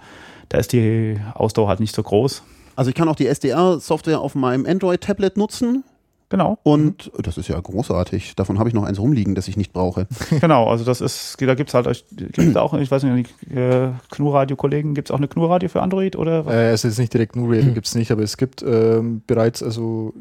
Da 0.49 0.57
ist 0.57 0.73
die 0.73 1.17
Ausdauer 1.33 1.69
halt 1.69 1.79
nicht 1.79 1.95
so 1.95 2.03
groß. 2.03 2.43
Also 2.75 2.89
ich 2.89 2.95
kann 2.95 3.07
auch 3.07 3.15
die 3.15 3.27
SDR-Software 3.27 4.19
auf 4.19 4.35
meinem 4.35 4.65
Android-Tablet 4.65 5.37
nutzen 5.37 5.83
Genau. 6.31 6.57
Und 6.63 7.11
mhm. 7.13 7.23
das 7.23 7.37
ist 7.37 7.49
ja 7.49 7.59
großartig. 7.59 8.35
Davon 8.37 8.57
habe 8.57 8.69
ich 8.69 8.73
noch 8.73 8.85
eins 8.85 8.99
rumliegen, 8.99 9.35
das 9.35 9.49
ich 9.49 9.57
nicht 9.57 9.73
brauche. 9.73 10.07
Genau, 10.39 10.69
also 10.69 10.85
das 10.85 11.01
ist, 11.01 11.35
da 11.41 11.55
gibt 11.55 11.69
es 11.69 11.73
halt 11.73 12.05
gibt's 12.15 12.55
auch, 12.55 12.73
ich 12.73 12.89
weiß 12.89 13.03
nicht, 13.03 13.29
die 13.41 13.53
äh, 13.53 13.89
GNU-Radio-Kollegen, 14.09 14.95
gibt 14.95 15.09
es 15.09 15.11
auch 15.11 15.17
eine 15.17 15.27
GNU-Radio 15.27 15.67
für 15.67 15.81
Android 15.81 16.15
oder? 16.15 16.47
Äh, 16.47 16.71
es 16.71 16.85
ist 16.85 16.97
nicht 16.97 17.13
direkt 17.13 17.33
GNU-Radio, 17.33 17.65
mhm. 17.65 17.73
gibt 17.73 17.85
es 17.85 17.95
nicht, 17.95 18.11
aber 18.11 18.23
es 18.23 18.37
gibt 18.37 18.63
ähm, 18.63 19.21
bereits 19.27 19.61
also 19.61 20.13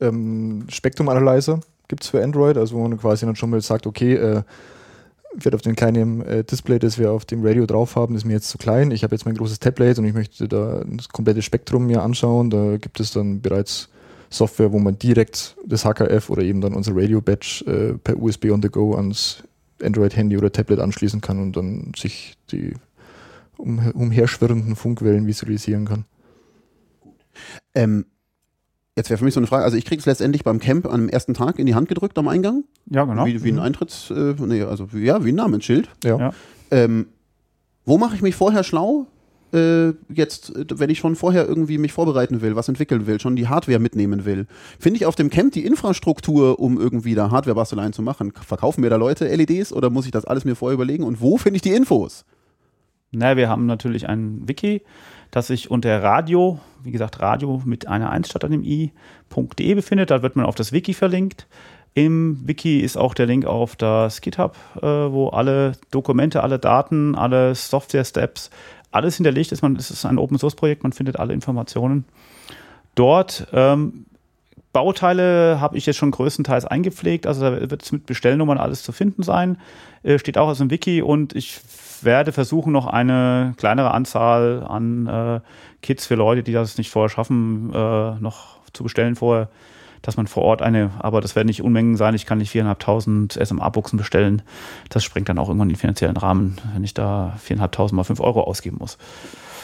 ähm, 0.00 0.64
Spektrum-Analyzer 0.68 1.60
gibt 1.88 2.04
es 2.04 2.08
für 2.08 2.24
Android, 2.24 2.56
also 2.56 2.76
wo 2.76 2.80
man 2.80 2.98
quasi 2.98 3.26
dann 3.26 3.36
schon 3.36 3.50
mal 3.50 3.60
sagt, 3.60 3.86
okay, 3.86 4.14
äh, 4.14 4.42
wird 5.34 5.54
auf 5.54 5.62
dem 5.62 5.76
kleinen 5.76 6.22
äh, 6.22 6.42
Display, 6.42 6.78
das 6.78 6.98
wir 6.98 7.12
auf 7.12 7.26
dem 7.26 7.44
Radio 7.44 7.66
drauf 7.66 7.96
haben, 7.96 8.14
ist 8.14 8.24
mir 8.24 8.32
jetzt 8.32 8.48
zu 8.48 8.56
klein. 8.56 8.90
Ich 8.92 9.04
habe 9.04 9.14
jetzt 9.14 9.26
mein 9.26 9.36
großes 9.36 9.60
Tablet 9.60 9.98
und 9.98 10.06
ich 10.06 10.14
möchte 10.14 10.48
da 10.48 10.82
das 10.86 11.10
komplette 11.10 11.42
Spektrum 11.42 11.86
mir 11.86 12.02
anschauen. 12.02 12.48
Da 12.48 12.78
gibt 12.78 12.98
es 12.98 13.12
dann 13.12 13.42
bereits 13.42 13.90
Software, 14.30 14.72
wo 14.72 14.78
man 14.78 14.98
direkt 14.98 15.56
das 15.64 15.84
HKF 15.84 16.30
oder 16.30 16.42
eben 16.42 16.60
dann 16.60 16.74
unser 16.74 16.94
Radio-Badge 16.94 17.64
äh, 17.66 17.98
per 17.98 18.20
USB 18.20 18.46
on 18.46 18.62
the 18.62 18.68
go 18.68 18.94
ans 18.94 19.42
Android-Handy 19.82 20.36
oder 20.36 20.52
Tablet 20.52 20.80
anschließen 20.80 21.20
kann 21.20 21.40
und 21.40 21.56
dann 21.56 21.92
sich 21.96 22.36
die 22.50 22.74
um, 23.56 23.78
umherschwirrenden 23.92 24.76
Funkwellen 24.76 25.26
visualisieren 25.26 25.86
kann. 25.86 26.04
Ähm, 27.74 28.06
jetzt 28.96 29.10
wäre 29.10 29.18
für 29.18 29.24
mich 29.24 29.34
so 29.34 29.40
eine 29.40 29.46
Frage, 29.46 29.64
also 29.64 29.76
ich 29.76 29.84
kriege 29.84 30.00
es 30.00 30.06
letztendlich 30.06 30.44
beim 30.44 30.58
Camp 30.58 30.86
am 30.86 31.08
ersten 31.08 31.34
Tag 31.34 31.58
in 31.58 31.66
die 31.66 31.74
Hand 31.74 31.88
gedrückt 31.88 32.18
am 32.18 32.28
Eingang. 32.28 32.64
Ja, 32.86 33.04
genau. 33.04 33.26
Wie, 33.26 33.42
wie 33.42 33.50
ein 33.50 33.56
mhm. 33.56 33.62
Eintritts, 33.62 34.10
äh, 34.10 34.34
nee, 34.38 34.62
also 34.62 34.88
ja, 34.94 35.24
wie 35.24 35.32
ein 35.32 35.36
Namensschild. 35.36 35.88
Ja. 36.04 36.32
Ähm, 36.70 37.06
wo 37.84 37.98
mache 37.98 38.14
ich 38.16 38.22
mich 38.22 38.34
vorher 38.34 38.64
schlau? 38.64 39.06
Äh, 39.52 39.94
jetzt, 40.12 40.52
wenn 40.54 40.90
ich 40.90 40.98
schon 40.98 41.16
vorher 41.16 41.46
irgendwie 41.46 41.78
mich 41.78 41.92
vorbereiten 41.92 42.40
will, 42.40 42.56
was 42.56 42.68
entwickeln 42.68 43.06
will, 43.06 43.20
schon 43.20 43.36
die 43.36 43.48
Hardware 43.48 43.78
mitnehmen 43.78 44.24
will, 44.24 44.46
finde 44.78 44.98
ich 44.98 45.06
auf 45.06 45.14
dem 45.14 45.30
Camp 45.30 45.52
die 45.52 45.64
Infrastruktur, 45.64 46.58
um 46.60 46.78
irgendwie 46.78 47.14
da 47.14 47.30
Hardware-Basteleien 47.30 47.92
zu 47.92 48.02
machen. 48.02 48.32
Verkaufen 48.32 48.80
mir 48.80 48.90
da 48.90 48.96
Leute 48.96 49.26
LEDs 49.26 49.72
oder 49.72 49.90
muss 49.90 50.06
ich 50.06 50.12
das 50.12 50.24
alles 50.24 50.44
mir 50.44 50.54
vorher 50.54 50.74
überlegen? 50.74 51.04
Und 51.04 51.20
wo 51.20 51.38
finde 51.38 51.56
ich 51.56 51.62
die 51.62 51.72
Infos? 51.72 52.24
Na, 53.10 53.36
wir 53.36 53.48
haben 53.48 53.66
natürlich 53.66 54.08
ein 54.08 54.46
Wiki, 54.46 54.82
das 55.30 55.46
sich 55.46 55.70
unter 55.70 56.02
Radio, 56.02 56.60
wie 56.82 56.90
gesagt, 56.90 57.20
Radio 57.20 57.62
mit 57.64 57.88
einer 57.88 58.10
1 58.10 58.28
statt 58.28 58.44
einem 58.44 58.62
i.de 58.62 59.74
befindet. 59.74 60.10
Da 60.10 60.22
wird 60.22 60.36
man 60.36 60.44
auf 60.44 60.54
das 60.54 60.72
Wiki 60.72 60.92
verlinkt. 60.92 61.46
Im 61.94 62.46
Wiki 62.46 62.80
ist 62.80 62.96
auch 62.96 63.14
der 63.14 63.26
Link 63.26 63.44
auf 63.44 63.74
das 63.74 64.20
GitHub, 64.20 64.56
äh, 64.76 64.82
wo 64.82 65.30
alle 65.30 65.72
Dokumente, 65.90 66.42
alle 66.42 66.58
Daten, 66.58 67.14
alle 67.14 67.54
Software-Steps, 67.54 68.50
alles 68.90 69.16
hinterlegt 69.16 69.52
ist. 69.52 69.62
Man, 69.62 69.76
es 69.76 69.90
ist 69.90 70.04
ein 70.04 70.18
Open-Source-Projekt, 70.18 70.82
man 70.82 70.92
findet 70.92 71.18
alle 71.18 71.34
Informationen 71.34 72.04
dort. 72.94 73.46
Ähm, 73.52 74.06
Bauteile 74.72 75.60
habe 75.60 75.76
ich 75.78 75.86
jetzt 75.86 75.96
schon 75.96 76.10
größtenteils 76.10 76.66
eingepflegt, 76.66 77.26
also 77.26 77.40
da 77.40 77.70
wird 77.70 77.82
es 77.82 77.92
mit 77.92 78.06
Bestellnummern 78.06 78.58
alles 78.58 78.82
zu 78.82 78.92
finden 78.92 79.22
sein. 79.22 79.58
Äh, 80.02 80.18
steht 80.18 80.38
auch 80.38 80.48
aus 80.48 80.58
dem 80.58 80.70
Wiki 80.70 81.02
und 81.02 81.34
ich 81.34 81.60
werde 82.02 82.32
versuchen, 82.32 82.72
noch 82.72 82.86
eine 82.86 83.54
kleinere 83.56 83.92
Anzahl 83.92 84.64
an 84.68 85.06
äh, 85.06 85.40
Kits 85.82 86.06
für 86.06 86.14
Leute, 86.14 86.42
die 86.42 86.52
das 86.52 86.78
nicht 86.78 86.90
vorher 86.90 87.08
schaffen, 87.08 87.72
äh, 87.74 88.20
noch 88.20 88.58
zu 88.72 88.82
bestellen 88.82 89.16
vorher, 89.16 89.48
dass 90.02 90.16
man 90.16 90.26
vor 90.26 90.42
Ort 90.42 90.62
eine, 90.62 90.90
aber 90.98 91.20
das 91.20 91.36
werden 91.36 91.46
nicht 91.46 91.62
Unmengen 91.62 91.96
sein, 91.96 92.14
ich 92.14 92.26
kann 92.26 92.38
nicht 92.38 92.54
4.500 92.54 93.44
SMA-Buchsen 93.44 93.96
bestellen. 93.96 94.42
Das 94.88 95.04
springt 95.04 95.28
dann 95.28 95.38
auch 95.38 95.48
irgendwann 95.48 95.68
in 95.68 95.74
den 95.74 95.80
finanziellen 95.80 96.16
Rahmen, 96.16 96.56
wenn 96.74 96.84
ich 96.84 96.94
da 96.94 97.36
4.500 97.46 97.94
mal 97.94 98.04
5 98.04 98.20
Euro 98.20 98.42
ausgeben 98.42 98.78
muss. 98.78 98.98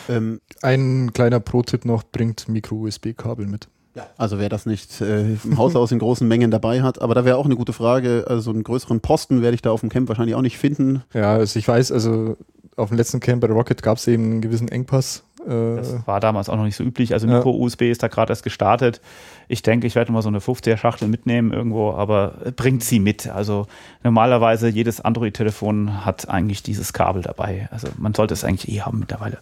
Ähm, 0.09 0.41
Ein 0.63 1.13
kleiner 1.13 1.41
Pro-Tipp 1.41 1.85
noch, 1.85 2.03
bringt 2.03 2.49
Micro-USB-Kabel 2.49 3.47
mit. 3.47 3.69
Ja. 3.95 4.09
Also 4.17 4.39
wer 4.39 4.49
das 4.49 4.67
nicht 4.67 5.01
äh, 5.01 5.35
im 5.45 5.57
Haus 5.57 5.93
in 5.93 6.01
großen 6.01 6.27
Mengen 6.27 6.51
dabei 6.51 6.83
hat, 6.83 7.01
aber 7.01 7.15
da 7.15 7.25
wäre 7.25 7.37
auch 7.37 7.45
eine 7.45 7.55
gute 7.55 7.73
Frage, 7.73 8.25
also 8.27 8.51
einen 8.51 8.65
größeren 8.65 9.01
Posten 9.01 9.41
werde 9.41 9.55
ich 9.55 9.63
da 9.63 9.71
auf 9.71 9.81
dem 9.81 9.89
Camp 9.89 10.09
wahrscheinlich 10.09 10.35
auch 10.35 10.43
nicht 10.43 10.59
finden. 10.59 11.05
Ja, 11.13 11.35
also 11.35 11.59
ich 11.59 11.69
weiß, 11.69 11.93
also 11.93 12.37
auf 12.77 12.89
dem 12.89 12.99
letzten 12.99 13.21
Camp 13.21 13.41
bei 13.41 13.49
Rocket 13.49 13.83
gab 13.83 13.99
es 13.99 14.09
eben 14.09 14.25
einen 14.25 14.41
gewissen 14.41 14.69
Engpass. 14.69 15.23
Äh, 15.47 15.77
das 15.77 16.07
war 16.07 16.21
damals 16.21 16.49
auch 16.49 16.57
noch 16.57 16.65
nicht 16.65 16.77
so 16.77 16.85
üblich. 16.85 17.13
Also 17.13 17.27
Micro-USB 17.27 17.83
ist 17.83 18.03
da 18.03 18.09
gerade 18.09 18.33
erst 18.33 18.43
gestartet. 18.43 19.01
Ich 19.49 19.63
denke, 19.63 19.87
ich 19.87 19.95
werde 19.95 20.13
mal 20.13 20.23
so 20.23 20.29
eine 20.29 20.39
50er-Schachtel 20.39 21.09
mitnehmen 21.09 21.53
irgendwo, 21.53 21.93
aber 21.93 22.35
bringt 22.57 22.83
sie 22.83 22.99
mit. 22.99 23.29
Also 23.29 23.67
normalerweise 24.03 24.69
jedes 24.69 25.01
Android-Telefon 25.01 26.05
hat 26.05 26.29
eigentlich 26.29 26.63
dieses 26.63 26.93
Kabel 26.93 27.23
dabei. 27.23 27.69
Also 27.71 27.89
man 27.99 28.15
sollte 28.15 28.35
es 28.35 28.45
eigentlich 28.45 28.75
eh 28.75 28.81
haben 28.81 28.99
mittlerweile. 28.99 29.39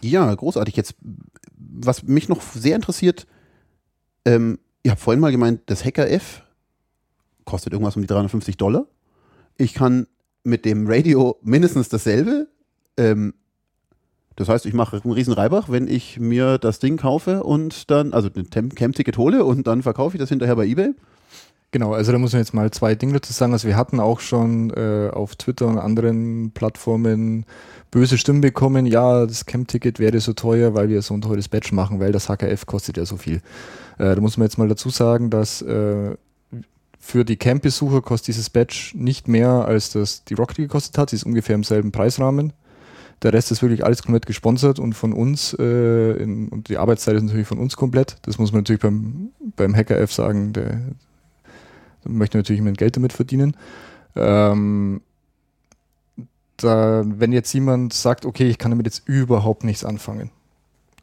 Ja, 0.00 0.34
großartig. 0.34 0.76
Jetzt 0.76 0.94
was 1.76 2.02
mich 2.02 2.28
noch 2.28 2.40
sehr 2.42 2.76
interessiert, 2.76 3.26
ähm, 4.24 4.58
ihr 4.82 4.92
habt 4.92 5.00
vorhin 5.00 5.20
mal 5.20 5.32
gemeint, 5.32 5.62
das 5.66 5.84
Hacker 5.84 6.08
F 6.08 6.42
kostet 7.44 7.72
irgendwas 7.72 7.96
um 7.96 8.02
die 8.02 8.08
350 8.08 8.56
Dollar. 8.56 8.86
Ich 9.56 9.74
kann 9.74 10.06
mit 10.44 10.64
dem 10.64 10.86
Radio 10.86 11.38
mindestens 11.42 11.88
dasselbe. 11.88 12.48
Ähm, 12.96 13.34
das 14.36 14.48
heißt, 14.48 14.66
ich 14.66 14.74
mache 14.74 15.00
einen 15.02 15.12
riesen 15.12 15.32
Reibach, 15.32 15.68
wenn 15.68 15.86
ich 15.86 16.18
mir 16.18 16.58
das 16.58 16.78
Ding 16.78 16.96
kaufe 16.96 17.42
und 17.44 17.90
dann, 17.90 18.12
also 18.12 18.28
ein 18.34 18.50
Camp-Ticket 18.50 19.16
hole 19.16 19.44
und 19.44 19.66
dann 19.66 19.82
verkaufe 19.82 20.16
ich 20.16 20.20
das 20.20 20.28
hinterher 20.28 20.56
bei 20.56 20.66
eBay. 20.66 20.94
Genau, 21.70 21.92
also 21.92 22.12
da 22.12 22.18
muss 22.18 22.32
man 22.32 22.40
jetzt 22.40 22.54
mal 22.54 22.70
zwei 22.70 22.94
Dinge 22.94 23.14
dazu 23.14 23.32
sagen. 23.32 23.52
Also 23.52 23.66
wir 23.66 23.76
hatten 23.76 23.98
auch 23.98 24.20
schon 24.20 24.70
äh, 24.70 25.10
auf 25.12 25.34
Twitter 25.34 25.66
und 25.66 25.78
anderen 25.78 26.52
Plattformen 26.52 27.46
böse 27.90 28.18
Stimmen 28.18 28.40
bekommen, 28.40 28.86
ja, 28.86 29.24
das 29.24 29.46
Camp-Ticket 29.46 30.00
wäre 30.00 30.18
so 30.18 30.32
teuer, 30.32 30.74
weil 30.74 30.88
wir 30.88 31.00
so 31.02 31.14
ein 31.14 31.20
teures 31.20 31.48
Badge 31.48 31.74
machen, 31.74 32.00
weil 32.00 32.10
das 32.10 32.28
HKF 32.28 32.66
kostet 32.66 32.96
ja 32.96 33.06
so 33.06 33.16
viel. 33.16 33.36
Äh, 33.98 34.16
da 34.16 34.20
muss 34.20 34.36
man 34.36 34.46
jetzt 34.46 34.58
mal 34.58 34.68
dazu 34.68 34.90
sagen, 34.90 35.30
dass 35.30 35.62
äh, 35.62 36.16
für 36.98 37.24
die 37.24 37.36
Camp-Besucher 37.36 38.02
kostet 38.02 38.28
dieses 38.28 38.50
Badge 38.50 38.92
nicht 38.94 39.28
mehr, 39.28 39.48
als 39.66 39.90
das 39.90 40.24
die 40.24 40.34
Rocket 40.34 40.56
gekostet 40.56 40.98
hat. 40.98 41.10
Sie 41.10 41.16
ist 41.16 41.24
ungefähr 41.24 41.54
im 41.54 41.62
selben 41.62 41.92
Preisrahmen. 41.92 42.52
Der 43.22 43.32
Rest 43.32 43.50
ist 43.50 43.62
wirklich 43.62 43.84
alles 43.84 44.02
komplett 44.02 44.26
gesponsert 44.26 44.78
und 44.78 44.94
von 44.94 45.12
uns, 45.12 45.54
äh, 45.58 46.12
in, 46.12 46.48
und 46.48 46.68
die 46.68 46.76
Arbeitszeit 46.76 47.16
ist 47.16 47.22
natürlich 47.22 47.46
von 47.46 47.58
uns 47.58 47.76
komplett. 47.76 48.16
Das 48.22 48.38
muss 48.38 48.52
man 48.52 48.60
natürlich 48.60 48.82
beim, 48.82 49.30
beim 49.56 49.74
Hacker-F 49.74 50.12
sagen, 50.12 50.52
der, 50.52 50.80
der 52.04 52.10
möchte 52.10 52.36
natürlich 52.36 52.62
mein 52.62 52.74
Geld 52.74 52.96
damit 52.96 53.12
verdienen. 53.12 53.56
Ähm, 54.16 55.00
da, 56.56 57.02
wenn 57.04 57.32
jetzt 57.32 57.52
jemand 57.52 57.92
sagt, 57.92 58.26
okay, 58.26 58.48
ich 58.48 58.58
kann 58.58 58.70
damit 58.70 58.86
jetzt 58.86 59.08
überhaupt 59.08 59.64
nichts 59.64 59.84
anfangen, 59.84 60.30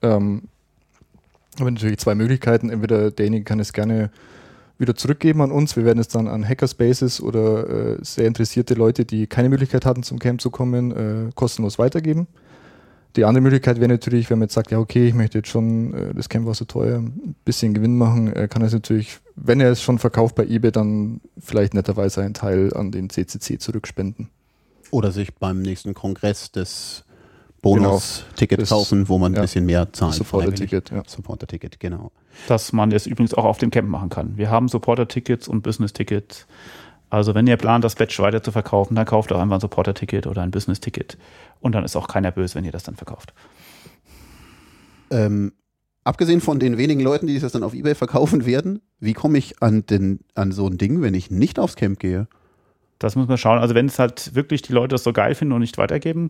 ähm, 0.02 0.43
haben 1.60 1.74
natürlich 1.74 2.00
zwei 2.00 2.15
Möglichkeiten. 2.15 2.69
Entweder 2.69 3.12
derjenige 3.12 3.43
kann 3.43 3.60
es 3.60 3.74
gerne 3.74 4.12
wieder 4.82 4.96
zurückgeben 4.96 5.41
an 5.41 5.52
uns. 5.52 5.76
Wir 5.76 5.86
werden 5.86 6.00
es 6.00 6.08
dann 6.08 6.28
an 6.28 6.48
Hackerspaces 6.48 7.22
oder 7.22 7.70
äh, 7.70 7.98
sehr 8.02 8.26
interessierte 8.26 8.74
Leute, 8.74 9.06
die 9.06 9.28
keine 9.28 9.48
Möglichkeit 9.48 9.86
hatten, 9.86 10.04
zum 10.04 10.20
Camp 10.20 10.41
zu 10.41 10.50
kommen, 10.50 10.91
äh, 10.91 11.32
kostenlos 11.36 11.80
weitergeben. 11.80 12.28
Die 13.15 13.26
andere 13.26 13.41
Möglichkeit 13.41 13.78
wäre 13.78 13.89
natürlich, 13.89 14.30
wenn 14.30 14.39
man 14.39 14.46
jetzt 14.46 14.54
sagt, 14.54 14.72
ja, 14.72 14.80
okay, 14.80 15.08
ich 15.08 15.13
möchte 15.13 15.39
jetzt 15.39 15.50
schon, 15.50 15.94
äh, 15.94 16.13
das 16.13 16.30
Camp 16.30 16.46
war 16.46 16.56
so 16.56 16.65
teuer, 16.65 16.98
ein 16.98 17.36
bisschen 17.46 17.74
Gewinn 17.74 17.98
machen, 17.98 18.34
äh, 18.34 18.48
kann 18.48 18.63
es 18.63 18.74
natürlich, 18.74 19.20
wenn 19.36 19.60
er 19.60 19.72
es 19.72 19.82
schon 19.82 20.00
verkauft 20.00 20.36
bei 20.36 20.46
eBay, 20.46 20.72
dann 20.72 21.22
vielleicht 21.38 21.74
netterweise 21.74 22.22
einen 22.22 22.34
Teil 22.34 22.74
an 22.74 22.91
den 22.91 23.10
CCC 23.10 23.60
zurückspenden. 23.60 24.30
Oder 24.89 25.12
sich 25.12 25.36
beim 25.36 25.62
nächsten 25.62 25.94
Kongress 25.94 26.52
des 26.52 27.06
Bonus-Ticket 27.62 28.60
genau. 28.60 28.69
kaufen, 28.69 29.08
wo 29.08 29.17
man 29.17 29.34
ja. 29.34 29.39
ein 29.39 29.43
bisschen 29.43 29.65
mehr 29.65 29.91
zahlt. 29.93 30.15
Supporter-Ticket, 30.15 30.89
ja. 30.89 31.04
Supporter-Ticket, 31.06 31.80
genau. 31.80 32.12
Dass 32.47 32.74
man 32.74 32.91
es 32.91 33.06
übrigens 33.06 33.34
auch 33.34 33.45
auf 33.45 33.60
dem 33.60 33.69
Camp 33.69 33.88
machen 33.88 34.10
kann. 34.10 34.38
Wir 34.38 34.50
haben 34.50 34.67
Supporter-Tickets 34.67 35.47
und 35.47 35.62
Business-Tickets. 35.62 36.47
Also 37.12 37.36
wenn 37.36 37.45
ihr 37.45 37.58
plant, 37.58 37.84
das 37.84 37.95
Badge 37.95 38.17
weiter 38.19 38.41
zu 38.41 38.52
verkaufen, 38.52 38.95
dann 38.95 39.06
kauft 39.06 39.32
auch 39.32 39.39
einfach 39.39 39.58
ein 39.58 39.62
Supporter-Ticket 39.62 40.28
oder 40.28 40.41
ein 40.41 40.50
Business-Ticket. 40.50 41.17
Und 41.60 41.74
dann 41.74 41.84
ist 41.84 41.95
auch 41.95 42.08
keiner 42.08 42.32
böse, 42.32 42.56
wenn 42.56 42.65
ihr 42.65 42.71
das 42.71 42.84
dann 42.84 42.95
verkauft. 42.95 43.34
Ähm, 45.12 45.52
abgesehen 46.04 46.41
von 46.41 46.60
den 46.60 46.78
wenigen 46.78 47.02
Leuten, 47.02 47.28
die 47.28 47.39
das 47.39 47.52
dann 47.52 47.63
auf 47.63 47.74
Ebay 47.74 47.95
verkaufen 47.95 48.45
werden, 48.45 48.82
wie 49.00 49.13
komme 49.13 49.38
ich 49.38 49.62
an, 49.62 49.86
den, 49.86 50.21
an 50.36 50.52
so 50.52 50.67
ein 50.67 50.78
Ding, 50.78 51.02
wenn 51.02 51.13
ich 51.13 51.30
nicht 51.30 51.60
aufs 51.60 51.76
Camp 51.76 52.00
gehe? 52.00 52.28
Das 52.97 53.15
muss 53.15 53.28
man 53.28 53.38
schauen. 53.38 53.60
Also 53.60 53.76
wenn 53.76 53.88
es 53.88 54.00
halt 54.00 54.36
wirklich 54.36 54.62
die 54.62 54.74
Leute 54.74 54.89
das 54.89 55.04
so 55.04 55.12
geil 55.12 55.36
finden 55.36 55.54
und 55.54 55.62
nicht 55.62 55.78
weitergeben, 55.78 56.30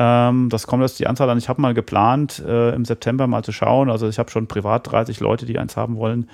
ähm, 0.00 0.48
das 0.48 0.66
kommt 0.66 0.82
jetzt 0.82 0.98
die 0.98 1.06
Anzahl 1.06 1.28
an. 1.28 1.36
Ich 1.36 1.50
habe 1.50 1.60
mal 1.60 1.74
geplant, 1.74 2.42
äh, 2.44 2.74
im 2.74 2.86
September 2.86 3.26
mal 3.26 3.44
zu 3.44 3.52
schauen. 3.52 3.90
Also 3.90 4.08
ich 4.08 4.18
habe 4.18 4.30
schon 4.30 4.46
privat 4.46 4.90
30 4.90 5.20
Leute, 5.20 5.44
die 5.44 5.58
eins 5.58 5.76
haben 5.76 5.98
wollen. 5.98 6.30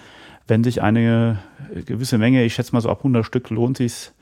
Wenn 0.46 0.62
sich 0.62 0.82
eine 0.82 1.40
gewisse 1.84 2.16
Menge, 2.16 2.44
ich 2.44 2.54
schätze 2.54 2.72
mal 2.72 2.80
so 2.80 2.88
ab 2.88 2.98
100 2.98 3.26
Stück, 3.26 3.50
lohnt 3.50 3.76
sich 3.76 4.12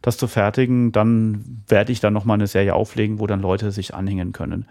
das 0.00 0.16
zu 0.16 0.26
fertigen, 0.26 0.92
dann 0.92 1.62
werde 1.68 1.92
ich 1.92 2.00
dann 2.00 2.14
nochmal 2.14 2.36
eine 2.36 2.46
Serie 2.46 2.74
auflegen, 2.74 3.18
wo 3.20 3.26
dann 3.26 3.42
Leute 3.42 3.70
sich 3.70 3.92
anhängen 3.92 4.32
können. 4.32 4.64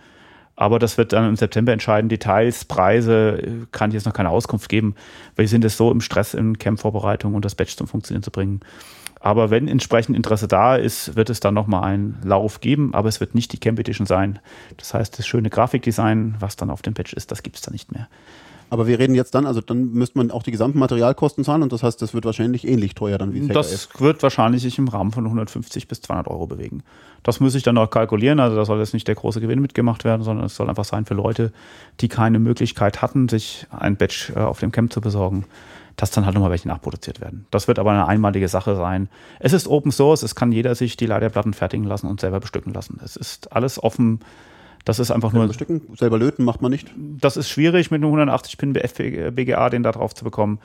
Aber 0.56 0.80
das 0.80 0.98
wird 0.98 1.12
dann 1.12 1.28
im 1.28 1.36
September 1.36 1.74
entscheiden. 1.74 2.08
Details, 2.08 2.66
Preise 2.66 3.42
äh, 3.42 3.52
kann 3.72 3.90
ich 3.90 3.96
jetzt 3.96 4.06
noch 4.06 4.14
keine 4.14 4.30
Auskunft 4.30 4.70
geben. 4.70 4.96
Wir 5.36 5.48
sind 5.48 5.66
es 5.66 5.76
so 5.76 5.92
im 5.92 6.02
Stress 6.02 6.34
in 6.34 6.58
Camp-Vorbereitung 6.58 7.34
und 7.36 7.44
das 7.44 7.56
Batch 7.56 7.76
zum 7.76 7.88
Funktionieren 7.88 8.24
zu 8.24 8.32
bringen. 8.32 8.62
Aber 9.20 9.50
wenn 9.50 9.68
entsprechend 9.68 10.16
Interesse 10.16 10.48
da 10.48 10.76
ist, 10.76 11.16
wird 11.16 11.30
es 11.30 11.40
dann 11.40 11.56
nochmal 11.56 11.84
einen 11.84 12.20
Lauf 12.24 12.62
geben, 12.62 12.94
aber 12.94 13.10
es 13.10 13.20
wird 13.20 13.34
nicht 13.34 13.52
die 13.54 13.58
Camp 13.58 13.80
Edition 13.80 14.06
sein. 14.06 14.40
Das 14.78 14.94
heißt, 14.94 15.18
das 15.18 15.26
schöne 15.26 15.50
Grafikdesign, 15.50 16.36
was 16.40 16.58
dann 16.58 16.70
auf 16.70 16.84
dem 16.84 16.94
Patch 16.94 17.14
ist, 17.14 17.32
das 17.32 17.42
gibt 17.42 17.56
es 17.56 17.64
dann 17.64 17.74
nicht 17.74 17.92
mehr. 17.92 18.08
Aber 18.70 18.88
wir 18.88 19.00
reden 19.00 19.16
jetzt 19.16 19.36
dann, 19.36 19.46
also 19.46 19.62
dann 19.62 19.92
müsste 19.94 20.18
man 20.18 20.32
auch 20.32 20.44
die 20.44 20.52
gesamten 20.52 20.80
Materialkosten 20.80 21.44
zahlen 21.44 21.64
und 21.64 21.72
das 21.72 21.84
heißt, 21.84 22.02
das 22.02 22.14
wird 22.14 22.26
wahrscheinlich 22.26 22.68
ähnlich 22.68 22.96
teuer 22.96 23.18
dann 23.18 23.34
wie 23.34 23.48
Das 23.48 23.72
ist. 23.72 24.02
wird 24.02 24.22
wahrscheinlich 24.24 24.64
sich 24.64 24.78
im 24.80 24.88
Rahmen 24.88 25.12
von 25.12 25.26
150 25.26 25.88
bis 25.88 26.02
200 26.02 26.28
Euro 26.28 26.48
bewegen. 26.48 26.84
Das 27.26 27.40
muss 27.40 27.56
ich 27.56 27.64
dann 27.64 27.74
noch 27.74 27.90
kalkulieren, 27.90 28.40
also 28.40 28.56
da 28.56 28.66
soll 28.66 28.78
jetzt 28.78 28.94
nicht 28.94 29.08
der 29.08 29.16
große 29.16 29.42
Gewinn 29.42 29.60
mitgemacht 29.60 30.04
werden, 30.04 30.22
sondern 30.22 30.46
es 30.46 30.56
soll 30.56 30.70
einfach 30.70 30.86
sein 30.86 31.06
für 31.06 31.16
Leute, 31.16 31.52
die 32.00 32.08
keine 32.08 32.38
Möglichkeit 32.38 33.02
hatten, 33.02 33.30
sich 33.30 33.66
ein 33.72 33.98
Badge 33.98 34.34
äh, 34.36 34.40
auf 34.42 34.60
dem 34.60 34.72
Camp 34.72 34.94
zu 34.94 35.02
besorgen 35.02 35.46
dass 35.96 36.12
dann 36.12 36.26
halt 36.26 36.36
nochmal 36.36 36.52
welche 36.52 36.68
nachproduziert 36.68 37.22
werden. 37.22 37.48
Das 37.52 37.70
wird 37.70 37.80
aber 37.80 37.92
eine 37.92 38.06
einmalige 38.06 38.50
Sache 38.50 38.76
sein. 38.76 39.08
Es 39.40 39.54
ist 39.54 39.66
Open 39.66 39.94
Source, 39.94 40.24
es 40.24 40.36
kann 40.36 40.52
jeder 40.52 40.76
sich 40.76 40.98
die 40.98 41.06
Leiterplatten 41.06 41.54
fertigen 41.54 41.86
lassen 41.86 42.08
und 42.08 42.20
selber 42.20 42.42
bestücken 42.42 42.74
lassen. 42.74 43.00
Es 43.02 43.16
ist 43.16 43.54
alles 43.54 43.82
offen. 43.82 44.20
Das 44.84 45.00
ist 45.00 45.10
einfach 45.10 45.32
selber 45.32 45.46
nur. 45.46 45.48
Bestücken, 45.48 45.82
selber 45.96 46.18
löten 46.18 46.44
macht 46.44 46.62
man 46.62 46.72
nicht. 46.72 46.92
Das 46.98 47.38
ist 47.38 47.50
schwierig 47.50 47.92
mit 47.92 48.00
einem 48.00 48.08
180 48.08 48.58
Pin 48.58 48.74
BGA 48.74 49.70
den 49.70 49.84
da 49.84 49.94
drauf 49.94 50.14
zu 50.14 50.26
bekommen. 50.26 50.60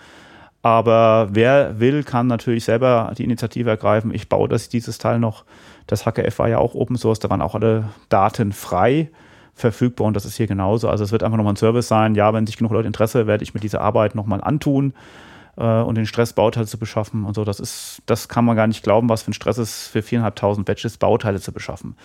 Aber 0.62 1.29
wer 1.33 1.81
will, 1.81 2.05
kann 2.05 2.27
natürlich 2.27 2.64
selber 2.64 3.12
die 3.16 3.25
Initiative 3.25 3.70
ergreifen. 3.70 4.12
Ich 4.12 4.29
baue 4.29 4.49
das, 4.49 4.68
dieses 4.68 4.99
Teil 4.99 5.18
noch. 5.18 5.44
Das 5.87 6.05
HKF 6.05 6.38
war 6.38 6.49
ja 6.49 6.59
auch 6.59 6.75
Open 6.75 6.96
Source, 6.96 7.18
da 7.18 7.31
waren 7.31 7.42
auch 7.42 7.55
alle 7.55 7.85
Daten 8.09 8.53
frei 8.53 9.11
verfügbar 9.55 10.07
und 10.07 10.14
das 10.14 10.25
ist 10.25 10.37
hier 10.37 10.46
genauso. 10.46 10.88
Also 10.88 11.05
es 11.05 11.12
wird 11.12 11.23
einfach 11.23 11.37
nochmal 11.37 11.55
ein 11.55 11.57
Service 11.57 11.88
sein. 11.88 12.14
Ja, 12.14 12.33
wenn 12.33 12.46
sich 12.46 12.57
genug 12.57 12.73
Leute 12.73 12.87
Interesse, 12.87 13.27
werde 13.27 13.42
ich 13.42 13.55
mir 13.55 13.61
diese 13.61 13.81
Arbeit 13.81 14.14
nochmal 14.14 14.40
antun 14.42 14.94
äh, 15.57 15.81
und 15.81 15.96
den 15.96 16.07
Stress, 16.07 16.33
Bauteile 16.33 16.66
zu 16.66 16.79
beschaffen 16.79 17.25
und 17.25 17.35
so. 17.35 17.44
Das 17.44 17.61
ist, 17.61 18.03
das 18.07 18.29
kann 18.29 18.44
man 18.44 18.57
gar 18.57 18.66
nicht 18.66 18.83
glauben, 18.83 19.09
was 19.09 19.23
für 19.23 19.31
ein 19.31 19.35
Stress 19.35 19.59
ist, 19.59 19.88
für 19.88 20.03
viereinhalbtausend 20.03 20.66
Batches 20.66 20.99
Bauteile 20.99 21.40
zu 21.40 21.53
beschaffen. 21.53 21.96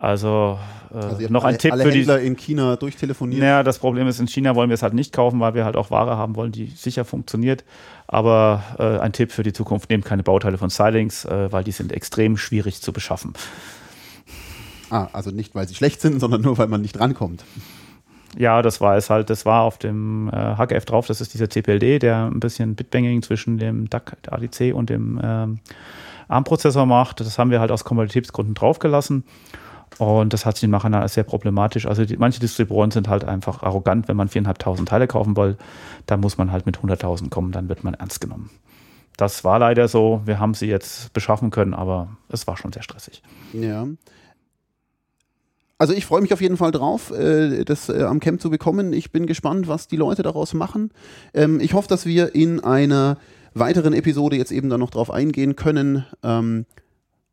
Also, 0.00 0.58
äh, 0.92 0.96
Also 0.96 1.28
noch 1.28 1.42
ein 1.44 1.58
Tipp 1.58 1.72
alle 1.72 1.84
für 1.84 1.90
die. 1.90 1.98
Händler 1.98 2.20
in 2.20 2.36
China 2.36 2.76
durchtelefoniert. 2.76 3.40
Naja, 3.40 3.62
das 3.64 3.80
Problem 3.80 4.06
ist, 4.06 4.20
in 4.20 4.28
China 4.28 4.54
wollen 4.54 4.70
wir 4.70 4.74
es 4.74 4.82
halt 4.82 4.94
nicht 4.94 5.12
kaufen, 5.12 5.40
weil 5.40 5.54
wir 5.54 5.64
halt 5.64 5.76
auch 5.76 5.90
Ware 5.90 6.16
haben 6.16 6.36
wollen, 6.36 6.52
die 6.52 6.66
sicher 6.66 7.04
funktioniert. 7.04 7.64
Aber 8.06 8.62
äh, 8.78 8.98
ein 9.00 9.12
Tipp 9.12 9.32
für 9.32 9.42
die 9.42 9.52
Zukunft, 9.52 9.90
nehmt 9.90 10.04
keine 10.04 10.22
Bauteile 10.22 10.56
von 10.56 10.68
Xilinx, 10.68 11.24
äh, 11.24 11.50
weil 11.50 11.64
die 11.64 11.72
sind 11.72 11.92
extrem 11.92 12.36
schwierig 12.36 12.80
zu 12.80 12.92
beschaffen. 12.92 13.32
Ah, 14.90 15.08
also 15.12 15.30
nicht, 15.30 15.54
weil 15.54 15.66
sie 15.68 15.74
schlecht 15.74 16.00
sind, 16.00 16.20
sondern 16.20 16.42
nur, 16.42 16.56
weil 16.58 16.68
man 16.68 16.80
nicht 16.80 16.98
rankommt. 16.98 17.44
Ja, 18.36 18.62
das 18.62 18.80
war 18.80 18.96
es 18.96 19.10
halt. 19.10 19.30
Das 19.30 19.44
war 19.46 19.62
auf 19.62 19.78
dem 19.78 20.28
äh, 20.28 20.32
HGF 20.56 20.84
drauf. 20.84 21.06
Das 21.06 21.20
ist 21.20 21.34
dieser 21.34 21.50
CPLD, 21.50 22.02
der 22.02 22.26
ein 22.26 22.40
bisschen 22.40 22.76
Bitbanging 22.76 23.22
zwischen 23.22 23.58
dem 23.58 23.90
DAC, 23.90 24.16
der 24.22 24.34
ADC 24.34 24.74
und 24.74 24.90
dem 24.90 25.20
ähm, 25.22 25.58
ARM-Prozessor 26.28 26.86
macht. 26.86 27.20
Das 27.20 27.38
haben 27.38 27.50
wir 27.50 27.58
halt 27.60 27.72
aus 27.72 27.84
Kompatibilitätsgründen 27.84 28.54
draufgelassen. 28.54 29.24
Und 29.98 30.32
das 30.32 30.46
hat 30.46 30.56
sich 30.56 30.68
nachher 30.68 30.92
als 30.94 31.14
sehr 31.14 31.24
problematisch. 31.24 31.86
Also 31.86 32.04
die, 32.04 32.16
manche 32.16 32.40
Distributoren 32.40 32.90
sind 32.90 33.08
halt 33.08 33.24
einfach 33.24 33.62
arrogant, 33.62 34.08
wenn 34.08 34.16
man 34.16 34.28
4.500 34.28 34.84
Teile 34.84 35.06
kaufen 35.06 35.36
will, 35.36 35.56
dann 36.06 36.20
muss 36.20 36.38
man 36.38 36.52
halt 36.52 36.66
mit 36.66 36.78
100.000 36.78 37.30
kommen, 37.30 37.52
dann 37.52 37.68
wird 37.68 37.82
man 37.84 37.94
ernst 37.94 38.20
genommen. 38.20 38.50
Das 39.16 39.42
war 39.42 39.58
leider 39.58 39.88
so. 39.88 40.22
Wir 40.24 40.38
haben 40.38 40.54
sie 40.54 40.66
jetzt 40.66 41.12
beschaffen 41.12 41.50
können, 41.50 41.74
aber 41.74 42.16
es 42.28 42.46
war 42.46 42.56
schon 42.56 42.72
sehr 42.72 42.82
stressig. 42.82 43.22
Ja. 43.52 43.88
Also 45.76 45.92
ich 45.92 46.06
freue 46.06 46.20
mich 46.20 46.32
auf 46.32 46.40
jeden 46.40 46.56
Fall 46.56 46.72
drauf, 46.72 47.10
äh, 47.10 47.64
das 47.64 47.88
äh, 47.88 48.02
am 48.02 48.20
Camp 48.20 48.40
zu 48.40 48.50
bekommen. 48.50 48.92
Ich 48.92 49.10
bin 49.10 49.26
gespannt, 49.26 49.68
was 49.68 49.88
die 49.88 49.96
Leute 49.96 50.22
daraus 50.22 50.54
machen. 50.54 50.90
Ähm, 51.34 51.60
ich 51.60 51.74
hoffe, 51.74 51.88
dass 51.88 52.06
wir 52.06 52.34
in 52.34 52.60
einer 52.60 53.16
weiteren 53.54 53.92
Episode 53.92 54.36
jetzt 54.36 54.52
eben 54.52 54.68
dann 54.68 54.80
noch 54.80 54.90
drauf 54.90 55.10
eingehen 55.10 55.56
können. 55.56 56.04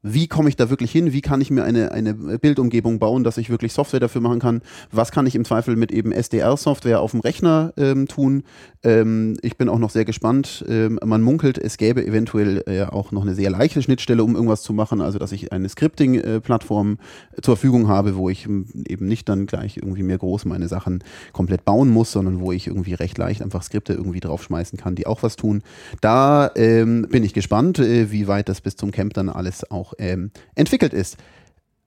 Wie 0.08 0.28
komme 0.28 0.50
ich 0.50 0.56
da 0.56 0.70
wirklich 0.70 0.92
hin? 0.92 1.14
Wie 1.14 1.22
kann 1.22 1.42
ich 1.42 1.50
mir 1.50 1.64
eine, 1.64 1.92
eine 1.92 2.14
Bildumgebung 2.14 3.00
bauen, 3.00 3.24
dass 3.24 3.40
ich 3.40 3.50
wirklich 3.50 3.74
Software 3.74 4.00
dafür 4.00 4.22
machen 4.22 4.40
kann? 4.40 4.62
Was 4.92 5.12
kann 5.12 5.26
ich 5.26 5.34
im 5.34 5.46
Zweifel 5.46 5.76
mit 5.76 5.92
eben 5.92 6.12
SDR-Software 6.12 7.02
auf 7.02 7.10
dem 7.10 7.22
Rechner 7.22 7.74
ähm, 7.76 8.08
tun? 8.08 8.44
Ähm, 8.84 9.36
ich 9.42 9.58
bin 9.58 9.68
auch 9.68 9.80
noch 9.80 9.90
sehr 9.90 10.06
gespannt. 10.06 10.64
Ähm, 10.70 11.00
man 11.04 11.24
munkelt, 11.24 11.58
es 11.58 11.78
gäbe 11.78 12.06
eventuell 12.06 12.64
äh, 12.68 12.84
auch 12.84 13.12
noch 13.12 13.24
eine 13.24 13.34
sehr 13.34 13.50
leichte 13.50 13.82
Schnittstelle, 13.82 14.24
um 14.24 14.36
irgendwas 14.36 14.62
zu 14.62 14.74
machen. 14.74 15.02
Also, 15.02 15.18
dass 15.18 15.32
ich 15.32 15.52
eine 15.52 15.68
Scripting-Plattform 15.70 17.00
zur 17.42 17.56
Verfügung 17.56 17.88
habe, 17.88 18.16
wo 18.16 18.30
ich 18.30 18.46
ähm, 18.46 18.68
eben 18.88 19.08
nicht 19.08 19.28
dann 19.28 19.48
gleich 19.48 19.78
irgendwie 19.78 20.04
mehr 20.04 20.20
groß 20.20 20.46
meine 20.46 20.68
Sachen 20.68 21.04
komplett 21.34 21.66
bauen 21.66 21.90
muss, 21.90 22.12
sondern 22.12 22.42
wo 22.42 22.52
ich 22.52 22.68
irgendwie 22.68 22.94
recht 22.94 23.18
leicht 23.18 23.42
einfach 23.42 23.64
Skripte 23.64 23.94
irgendwie 23.94 24.20
draufschmeißen 24.20 24.78
kann, 24.78 24.94
die 24.94 25.08
auch 25.08 25.24
was 25.24 25.36
tun. 25.36 25.64
Da 26.02 26.52
ähm, 26.56 27.08
bin 27.10 27.24
ich 27.24 27.34
gespannt, 27.34 27.80
äh, 27.80 28.12
wie 28.12 28.28
weit 28.28 28.50
das 28.50 28.62
bis 28.62 28.76
zum 28.76 28.92
Camp 28.92 29.16
dann 29.16 29.30
alles 29.30 29.72
auch 29.72 29.95
ähm, 30.00 30.32
entwickelt 30.56 30.94
ist. 30.94 31.18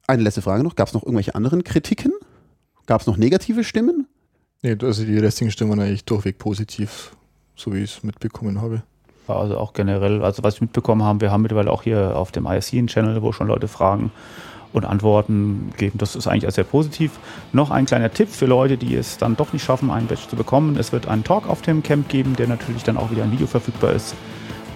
Eine 0.07 0.23
letzte 0.23 0.43
Frage 0.43 0.63
noch. 0.65 0.77
Gab 0.77 0.89
es 0.89 0.95
noch 0.95 1.03
irgendwelche 1.03 1.35
anderen 1.35 1.65
Kritiken? 1.65 2.13
Gab 2.87 3.03
es 3.03 3.07
noch 3.07 3.17
negative 3.17 3.65
Stimmen? 3.65 4.07
Nee, 4.63 4.77
also 4.83 5.05
die 5.05 5.19
restlichen 5.19 5.53
Stimmen 5.53 5.71
waren 5.71 5.81
eigentlich 5.81 6.05
durchweg 6.05 6.39
positiv, 6.39 7.13
so 7.55 7.73
wie 7.73 7.83
ich 7.83 7.99
es 7.99 8.03
mitbekommen 8.03 8.61
habe. 8.61 8.83
Also 9.29 9.59
auch 9.59 9.75
generell, 9.75 10.23
also 10.23 10.43
was 10.43 10.55
ich 10.55 10.61
mitbekommen 10.63 11.03
habe, 11.03 11.21
wir 11.21 11.31
haben 11.31 11.43
mittlerweile 11.43 11.71
auch 11.71 11.83
hier 11.83 12.17
auf 12.17 12.33
dem 12.33 12.47
ISC 12.47 12.75
einen 12.75 12.87
Channel, 12.87 13.21
wo 13.23 13.33
schon 13.33 13.47
Leute 13.47 13.69
fragen 13.69 14.11
und 14.73 14.85
Antworten 14.85 15.73
geben. 15.77 15.99
Das 15.99 16.17
ist 16.17 16.27
eigentlich 16.27 16.53
sehr 16.55 16.65
positiv. 16.65 17.13
Noch 17.53 17.71
ein 17.71 17.87
kleiner 17.87 18.13
Tipp 18.13 18.29
für 18.29 18.47
Leute, 18.47 18.77
die 18.77 18.95
es 18.95 19.19
dann 19.19 19.37
doch 19.37 19.53
nicht 19.53 19.65
schaffen, 19.65 19.91
einen 19.91 20.07
Badge 20.07 20.29
zu 20.29 20.37
bekommen. 20.37 20.77
Es 20.79 20.93
wird 20.93 21.09
einen 21.09 21.25
Talk 21.25 21.49
auf 21.49 21.63
dem 21.63 21.83
Camp 21.83 22.09
geben, 22.09 22.37
der 22.37 22.49
natürlich 22.49 22.83
dann 22.83 22.97
auch 22.97 23.11
wieder 23.11 23.25
ein 23.25 23.33
Video 23.33 23.47
verfügbar 23.47 23.93
ist. 23.93 24.15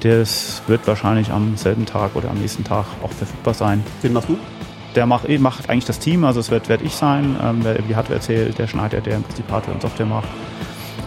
Das 0.03 0.63
wird 0.67 0.87
wahrscheinlich 0.89 1.31
am 1.31 1.57
selben 1.57 1.87
Tag 1.87 2.17
oder 2.17 2.29
am 2.31 2.39
nächsten 2.39 2.65
Tag 2.65 2.87
auch 3.05 3.13
verfügbar 3.13 3.55
sein. 3.55 3.85
Den 4.03 4.13
machst 4.13 4.29
du? 4.29 4.37
Der 4.97 5.07
macht, 5.07 5.29
eh, 5.29 5.39
macht 5.39 5.71
eigentlich 5.71 5.85
das 5.85 6.01
Team, 6.01 6.25
also 6.25 6.41
es 6.41 6.51
wird, 6.51 6.69
werd 6.69 6.83
ich 6.83 6.95
sein, 6.95 7.37
ähm, 7.43 7.61
wer 7.63 7.75
die 7.81 7.95
Hardware 7.95 8.17
erzählt, 8.17 8.59
der 8.59 8.67
Schneider, 8.67 9.01
der 9.01 9.17
im 9.17 9.23
Prinzip 9.23 9.51
Hardware 9.51 9.75
und 9.75 9.81
Software 9.81 10.07
macht. 10.07 10.29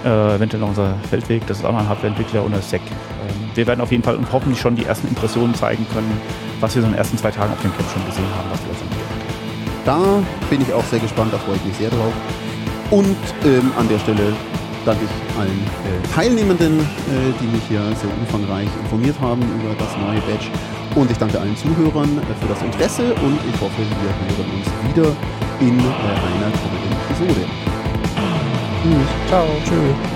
Äh, 0.04 0.36
eventuell 0.36 0.62
noch 0.62 0.70
unser 0.70 0.96
Feldweg, 1.10 1.46
das 1.46 1.60
ist 1.60 1.66
auch 1.66 1.72
noch 1.72 1.80
ein 1.80 1.90
Hardwareentwickler 1.90 2.44
und 2.44 2.54
der 2.54 2.62
SEC. 2.62 2.82
Ähm, 2.82 3.50
wir 3.54 3.68
werden 3.68 3.82
auf 3.82 3.92
jeden 3.92 4.04
Fall 4.04 4.16
und 4.16 4.32
hoffentlich 4.32 4.60
schon 4.60 4.76
die 4.76 4.86
ersten 4.86 5.08
Impressionen 5.08 5.54
zeigen 5.54 5.86
können, 5.94 6.20
was 6.62 6.74
wir 6.74 6.82
so 6.82 6.88
in 6.88 6.94
den 6.94 6.98
ersten 6.98 7.18
zwei 7.18 7.32
Tagen 7.32 7.52
auf 7.52 7.62
dem 7.62 7.76
Camp 7.76 7.90
schon 7.92 8.06
gesehen 8.06 8.26
haben, 8.38 8.50
was 8.50 8.62
wir 8.64 8.72
gehört 8.74 10.24
Da 10.24 10.24
bin 10.50 10.62
ich 10.62 10.74
auch 10.74 10.86
sehr 10.86 11.00
gespannt, 11.00 11.34
da 11.34 11.38
freue 11.38 11.58
ich 11.58 11.66
mich 11.66 11.76
sehr 11.76 11.90
drauf. 11.90 12.14
Und 12.92 13.18
ähm, 13.44 13.72
an 13.78 13.90
der 13.90 14.00
Stelle 14.00 14.34
danke 14.86 15.06
ich 15.06 15.40
allen 15.40 15.50
äh, 15.50 16.14
Teilnehmenden, 16.14 16.80
äh, 16.80 17.34
die 17.42 17.48
mich 17.48 17.64
hier 17.68 17.82
sehr 17.96 18.10
umfangreich 18.22 18.70
informiert 18.84 19.20
haben 19.20 19.42
über 19.42 19.74
das 19.78 19.98
neue 19.98 20.22
Badge. 20.22 20.48
Und 20.96 21.12
ich 21.12 21.18
danke 21.18 21.40
allen 21.40 21.58
Zuhörern 21.58 22.18
äh, 22.18 22.34
für 22.40 22.48
das 22.48 22.62
Interesse 22.62 23.14
und 23.16 23.40
ich 23.50 23.60
hoffe, 23.60 23.82
wir 23.82 24.12
hören 24.14 24.52
uns 24.56 24.68
wieder 24.88 25.10
in 25.60 25.80
äh, 25.80 25.82
einer 25.82 26.52
kommenden 26.62 26.94
Episode. 27.10 27.46
Ciao. 29.28 29.48
Tschüss. 29.66 30.15